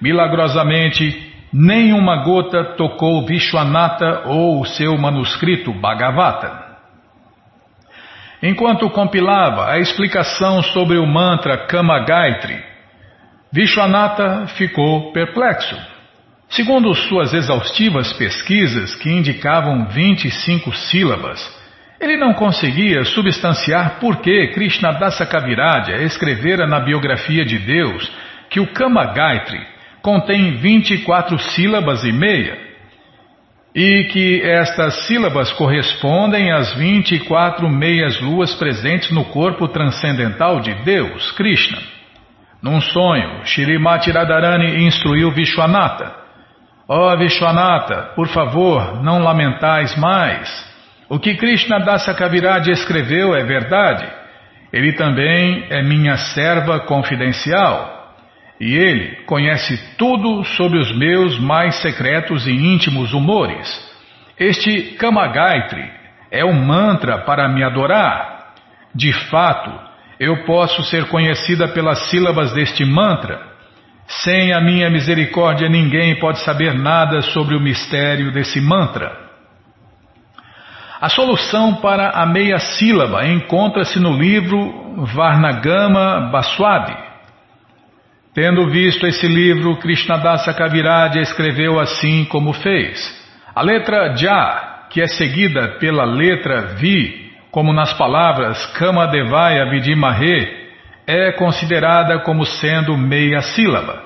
[0.00, 6.70] Milagrosamente, nenhuma gota tocou Vishwanatha ou o seu manuscrito Bhagavata.
[8.42, 12.62] Enquanto compilava a explicação sobre o mantra Kama Gaitri,
[13.52, 15.76] Vishwanatha ficou perplexo.
[16.48, 21.60] Segundo suas exaustivas pesquisas, que indicavam 25 sílabas,
[22.00, 28.10] ele não conseguia substanciar por que Krishnadasa Kaviraja escrevera na biografia de Deus
[28.48, 29.60] que o Kama Gaitri
[30.02, 32.70] contém 24 sílabas e meia,
[33.74, 41.30] e que estas sílabas correspondem às 24 meias luas presentes no corpo transcendental de Deus,
[41.32, 41.78] Krishna.
[42.62, 46.14] Num sonho, Shrimati Radharani instruiu Vishwanatha.
[46.88, 50.68] Ó oh, Vishwanatha, por favor, não lamentais mais.
[51.08, 54.06] O que Krishna Dasa Kaviraj escreveu é verdade.
[54.72, 57.99] Ele também é minha serva confidencial.
[58.60, 63.66] E ele conhece tudo sobre os meus mais secretos e íntimos humores.
[64.38, 65.90] Este Kamagaitri
[66.30, 68.52] é um mantra para me adorar.
[68.94, 69.72] De fato,
[70.18, 73.40] eu posso ser conhecida pelas sílabas deste mantra.
[74.06, 79.30] Sem a minha misericórdia, ninguém pode saber nada sobre o mistério desse mantra.
[81.00, 87.09] A solução para a meia sílaba encontra-se no livro Varnagama Baswadi
[88.32, 93.18] Tendo visto esse livro, Krishnadasa Kaviraja escreveu assim como fez.
[93.52, 100.46] A letra Ja, que é seguida pela letra Vi, como nas palavras Kamadevaya Vidimahe,
[101.08, 104.00] é considerada como sendo meia sílaba.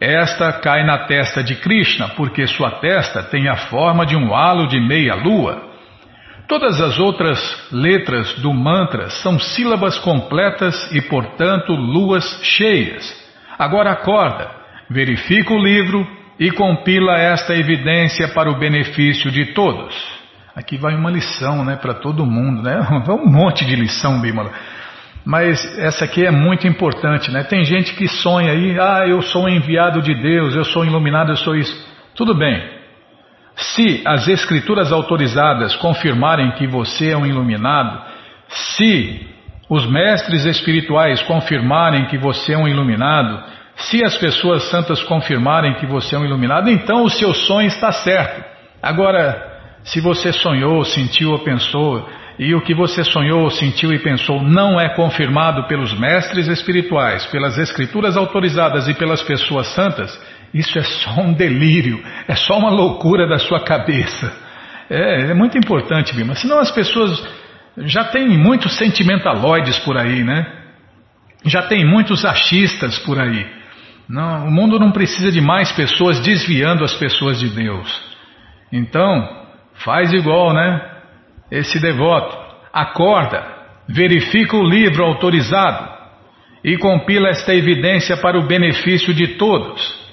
[0.00, 4.68] Esta cai na testa de Krishna, porque sua testa tem a forma de um halo
[4.68, 5.70] de meia lua.
[6.46, 13.25] Todas as outras letras do mantra são sílabas completas e, portanto, luas cheias.
[13.58, 14.50] Agora acorda,
[14.90, 16.06] verifica o livro
[16.38, 19.94] e compila esta evidência para o benefício de todos.
[20.54, 23.02] Aqui vai uma lição, né, para todo mundo, né?
[23.04, 24.52] Vai um monte de lição, Bimala.
[25.24, 27.42] Mas essa aqui é muito importante, né?
[27.42, 31.36] Tem gente que sonha aí, ah, eu sou enviado de Deus, eu sou iluminado, eu
[31.36, 31.74] sou isso.
[32.14, 32.76] Tudo bem.
[33.56, 38.00] Se as escrituras autorizadas confirmarem que você é um iluminado,
[38.48, 39.35] se
[39.68, 43.42] os mestres espirituais confirmarem que você é um iluminado,
[43.76, 47.92] se as pessoas santas confirmarem que você é um iluminado, então o seu sonho está
[47.92, 48.42] certo.
[48.82, 52.08] Agora, se você sonhou, sentiu ou pensou,
[52.38, 57.58] e o que você sonhou, sentiu e pensou não é confirmado pelos mestres espirituais, pelas
[57.58, 60.18] escrituras autorizadas e pelas pessoas santas,
[60.52, 64.32] isso é só um delírio, é só uma loucura da sua cabeça.
[64.88, 66.34] É, é muito importante, Bima.
[66.34, 67.22] Senão as pessoas
[67.78, 70.46] já tem muitos sentimentaloides por aí, né?
[71.44, 73.46] Já tem muitos achistas por aí.
[74.08, 78.16] Não, o mundo não precisa de mais pessoas desviando as pessoas de Deus.
[78.72, 80.96] Então, faz igual, né?
[81.50, 82.36] esse devoto,
[82.72, 83.44] acorda,
[83.88, 85.94] verifica o livro autorizado
[86.64, 90.06] e compila esta evidência para o benefício de todos.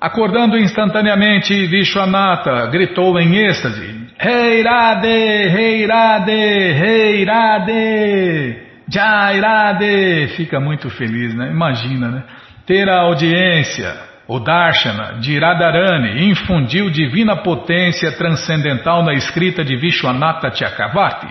[0.00, 8.56] Acordando instantaneamente, Vishwanatha gritou em êxtase: Reirade, Reirade, Reirade,
[8.88, 10.28] Jairade.
[10.36, 11.50] Fica muito feliz, né?
[11.50, 12.22] Imagina, né?
[12.66, 20.50] Ter a audiência o Darshana de Radharani infundiu divina potência transcendental na escrita de Vishwanatha
[20.50, 21.28] Chakravarti.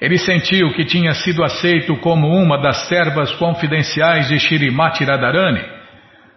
[0.00, 5.62] Ele sentiu que tinha sido aceito como uma das servas confidenciais de Shirimati Radharani.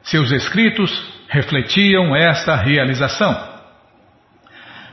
[0.02, 0.92] Seus escritos
[1.30, 3.53] refletiam esta realização.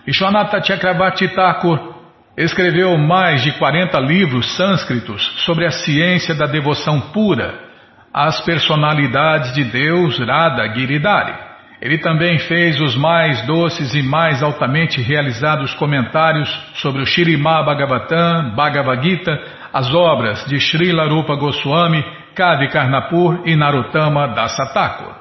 [0.07, 1.94] Vishwanatha Chakravarti Thakur
[2.36, 7.68] escreveu mais de 40 livros sânscritos sobre a ciência da devoção pura
[8.12, 11.34] as personalidades de Deus Radha Giridhari.
[11.80, 18.55] Ele também fez os mais doces e mais altamente realizados comentários sobre o Shirimá Bhagavatam,
[18.55, 19.38] Bhagavad Gita,
[19.72, 25.14] as obras de Srila Rupa Goswami, Kavi Karnapur e Narottama Dasatakur.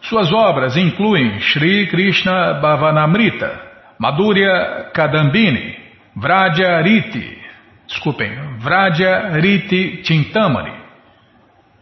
[0.00, 3.67] Suas obras incluem Sri Krishna Bhavanamrita,
[3.98, 5.76] Madhurya Kadambini,
[6.16, 7.38] Vradya Riti,
[7.86, 10.72] desculpem, Vradya Riti Chintamani,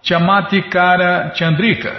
[0.02, 1.92] Chamati Kara Chandrika,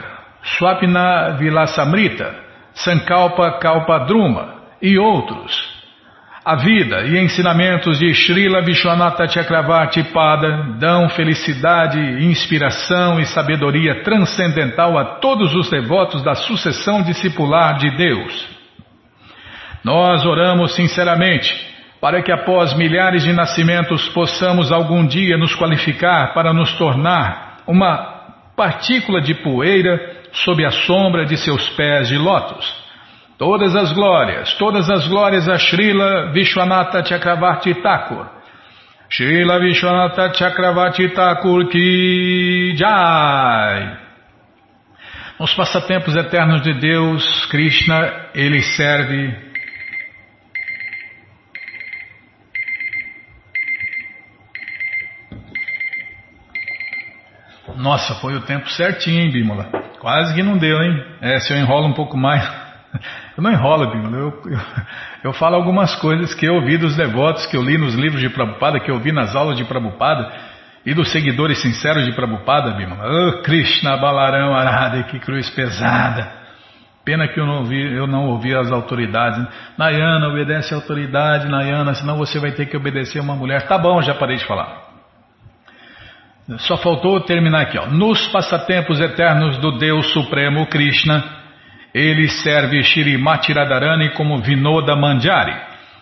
[0.43, 2.33] Swapna Vilasamrita,
[2.73, 5.77] Sankalpa Kalpadruma e outros.
[6.45, 14.97] A vida e ensinamentos de Srila Vishwanatha Chakravarti Pada dão felicidade, inspiração e sabedoria transcendental
[14.97, 18.56] a todos os devotos da sucessão discipular de Deus.
[19.87, 21.49] Nós oramos sinceramente
[22.01, 27.95] para que após milhares de nascimentos possamos algum dia nos qualificar para nos tornar uma
[28.53, 29.97] partícula de poeira
[30.33, 32.65] sob a sombra de seus pés de lótus.
[33.37, 38.27] Todas as glórias, todas as glórias a Srila Vishwanatha Chakravarti Thakur.
[39.09, 43.97] Srila Vishwanatha Chakravarti Thakur ki jai.
[45.39, 49.46] Nos passatempos eternos de Deus, Krishna, ele serve
[57.87, 59.65] Nossa, foi o tempo certinho, hein, Bímola?
[60.01, 61.01] Quase que não deu, hein?
[61.21, 62.43] É, se eu enrolo um pouco mais.
[63.37, 64.17] Eu não enrolo, Bímola.
[64.17, 64.59] Eu, eu,
[65.25, 68.29] eu, falo algumas coisas que eu ouvi dos devotos, que eu li nos livros de
[68.29, 70.31] Prabhupada, que eu vi nas aulas de Prabhupada
[70.83, 73.03] e dos seguidores sinceros de Prabhupada, Bímola.
[73.05, 76.31] Oh, Krishna Balarão Arada, que cruz pesada.
[77.05, 79.45] Pena que eu não ouvi, eu não ouvi as autoridades.
[79.77, 83.67] Nayana, obedece a autoridade, Nayana, senão você vai ter que obedecer uma mulher.
[83.67, 84.86] Tá bom, já parei de falar.
[86.59, 87.77] Só faltou terminar aqui.
[87.77, 87.87] Ó.
[87.87, 91.23] Nos passatempos eternos do Deus Supremo Krishna,
[91.93, 95.55] ele serve Shirimati Radharani como Vinoda Manjari.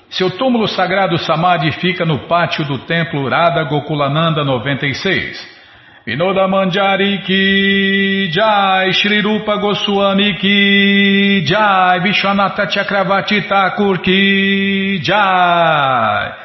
[0.09, 5.55] Seu túmulo sagrado Samadhi fica no pátio do templo Radha Gokulananda 96.
[6.05, 16.44] Vinoda Manjari ki Jai, Shri Rupa Goswami ki Jai, Vishwanatha Chakravarti Thakur ki Jai.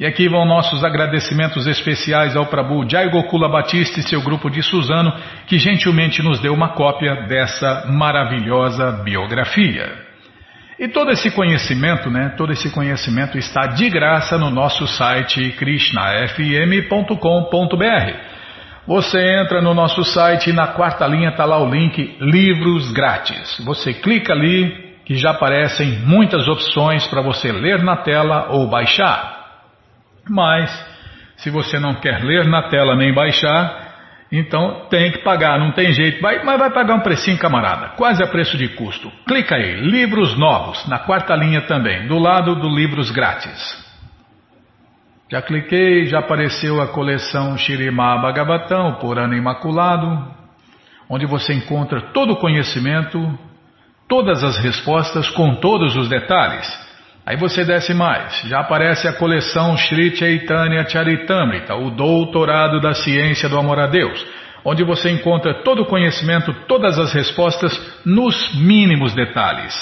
[0.00, 4.62] E aqui vão nossos agradecimentos especiais ao Prabhu Jai Gokula Batista e seu grupo de
[4.62, 5.12] Suzano,
[5.46, 9.92] que gentilmente nos deu uma cópia dessa maravilhosa biografia.
[10.78, 17.16] E todo esse conhecimento, né, todo esse conhecimento está de graça no nosso site krishnafm.com.br.
[18.86, 23.60] Você entra no nosso site e na quarta linha está lá o link Livros Grátis.
[23.66, 29.39] Você clica ali que já aparecem muitas opções para você ler na tela ou baixar.
[30.28, 30.70] Mas,
[31.36, 33.90] se você não quer ler na tela nem baixar,
[34.32, 38.22] Então tem que pagar, não tem jeito, vai, mas vai pagar um precinho, camarada, quase
[38.22, 39.10] a preço de custo.
[39.26, 43.90] Clica aí, livros novos, na quarta linha também, do lado do livros grátis.
[45.28, 50.32] Já cliquei, já apareceu a coleção Shirimá Bhagavatam, por ano imaculado,
[51.08, 53.36] onde você encontra todo o conhecimento,
[54.08, 56.68] todas as respostas com todos os detalhes.
[57.30, 63.48] Aí você desce mais, já aparece a coleção Sri Chaitanya Charitamrita, o doutorado da ciência
[63.48, 64.26] do amor a Deus,
[64.64, 67.72] onde você encontra todo o conhecimento, todas as respostas
[68.04, 69.72] nos mínimos detalhes.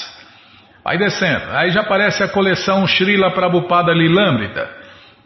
[0.85, 4.69] Vai descendo, aí já aparece a coleção Srila Prabhupada Lilamrita.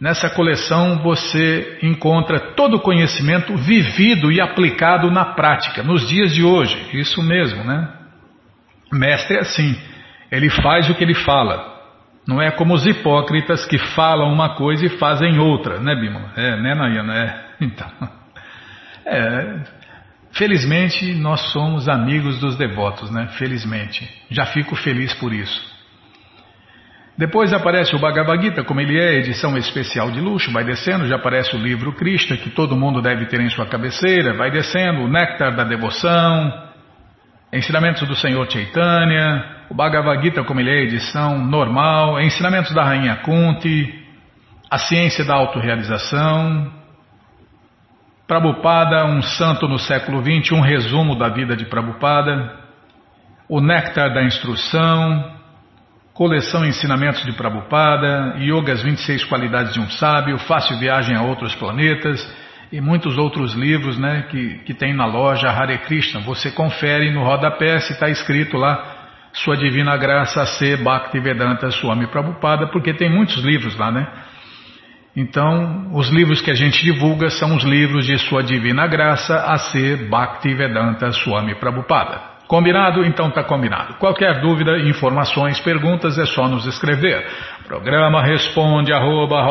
[0.01, 6.45] Nessa coleção você encontra todo o conhecimento vivido e aplicado na prática, nos dias de
[6.45, 6.87] hoje.
[6.93, 7.89] Isso mesmo, né?
[8.93, 9.77] Mestre é assim,
[10.31, 11.72] ele faz o que ele fala.
[12.27, 16.33] Não é como os hipócritas que falam uma coisa e fazem outra, né, Bima?
[16.37, 17.17] É, né, Nayana?
[17.17, 17.53] É.
[17.63, 17.89] Então.
[19.07, 19.61] É,
[20.33, 23.29] felizmente nós somos amigos dos devotos, né?
[23.39, 24.09] Felizmente.
[24.31, 25.73] Já fico feliz por isso.
[27.17, 31.17] Depois aparece o Bhagavad Gita, como ele é, edição especial de luxo, vai descendo, já
[31.17, 35.09] aparece o livro Krishna, que todo mundo deve ter em sua cabeceira, vai descendo, o
[35.09, 36.71] Néctar da Devoção,
[37.53, 43.17] ensinamentos do Senhor Chaitanya, o Bhagavad Gita, como ele é, edição normal, ensinamentos da Rainha
[43.17, 44.05] Kunti,
[44.71, 46.71] a ciência da autorrealização,
[48.29, 52.55] Prabhupada, um santo no século XX, um resumo da vida de Prabhupada,
[53.49, 55.37] o Néctar da Instrução,
[56.13, 61.55] coleção Ensinamentos de Prabhupada, Yoga as 26 Qualidades de um Sábio, Fácil Viagem a Outros
[61.55, 62.21] Planetas.
[62.71, 66.21] E muitos outros livros né, que, que tem na loja Hare Krishna.
[66.21, 68.92] Você confere no rodapé se está escrito lá
[69.33, 70.77] sua Divina Graça C.
[70.77, 74.07] Bhaktivedanta Swami Prabhupada, porque tem muitos livros lá, né?
[75.15, 79.59] Então, os livros que a gente divulga são os livros de Sua Divina Graça a
[79.59, 82.33] ser Bhaktivedanta Swami Prabhupada.
[82.49, 83.05] Combinado?
[83.05, 83.95] Então tá combinado.
[83.95, 87.27] Qualquer dúvida, informações, perguntas é só nos escrever.
[87.67, 89.43] Programa responde arroba,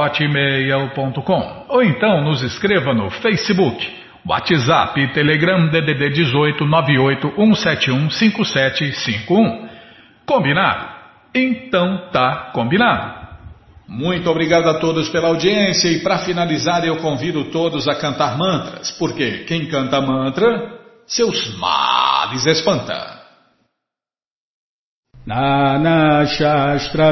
[1.68, 9.71] ou então nos escreva no Facebook WhatsApp Telegram DDD 18 98 171 5751.
[10.32, 10.88] Combinado?
[11.36, 13.20] Então tá combinado.
[13.86, 18.92] Muito obrigado a todos pela audiência e para finalizar eu convido todos a cantar mantras,
[18.92, 23.20] porque quem canta mantra, seus males espanta.
[25.28, 27.12] Nana Shastra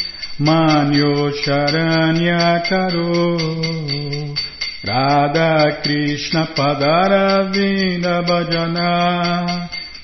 [0.45, 3.11] Manyo manyo charanyakaro
[4.83, 8.89] Radha Krishna padaravinda bhajana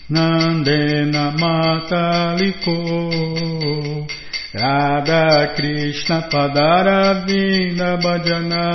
[0.10, 2.78] Nandena mataliko
[4.54, 8.66] Radha Krishna padaravinda bhajana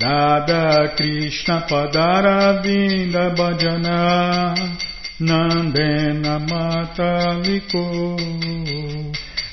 [0.00, 4.54] Radha Krishna Padara vinda Bhajana
[5.20, 8.16] Nandena mata Mataliko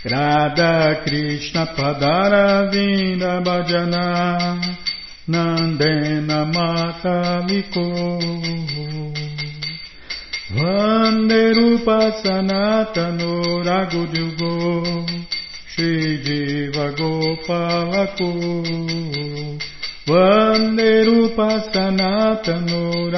[0.06, 4.62] Radha Krishna Padara vinda Bhajana
[5.28, 7.86] Nandena Mataliko
[10.54, 15.10] Vande Rupa Sanatano Ragudyugo
[15.68, 18.30] Shri Jiva Gopalako
[20.08, 23.10] Vanderupa Sanatano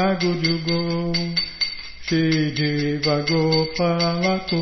[2.08, 4.62] se Shideva Gopalako.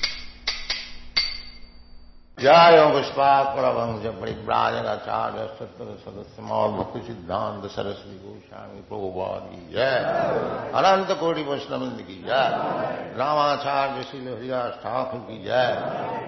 [2.40, 9.94] जय पुष्पात परभंश परिव्राजकाचार्य सत्तर सदस्य मौल भक्ति सिद्धांत सरस्वती गोस्वामी प्रभुवाद की जय
[10.78, 15.72] अनंत कोटि वैष्णविंद की जय रामाचार्य श्री हरिदास ठाकुर की जय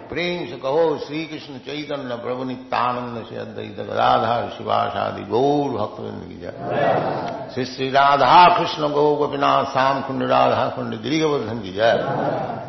[0.09, 6.40] प्रेम से कहो श्री कृष्ण चैतन्य प्रभु नित्यानंद से अद्वैत गदाधार शिवाशादि गौर भक्तविंद की
[6.40, 11.94] जय श्री श्री राधा कृष्ण गौ गोपीनाथ श्याम कुंड राधा कुंड गिरिवर्धन की जय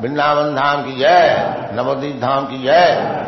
[0.02, 3.28] वृंदावन धाम की जय नवदीप धाम की जय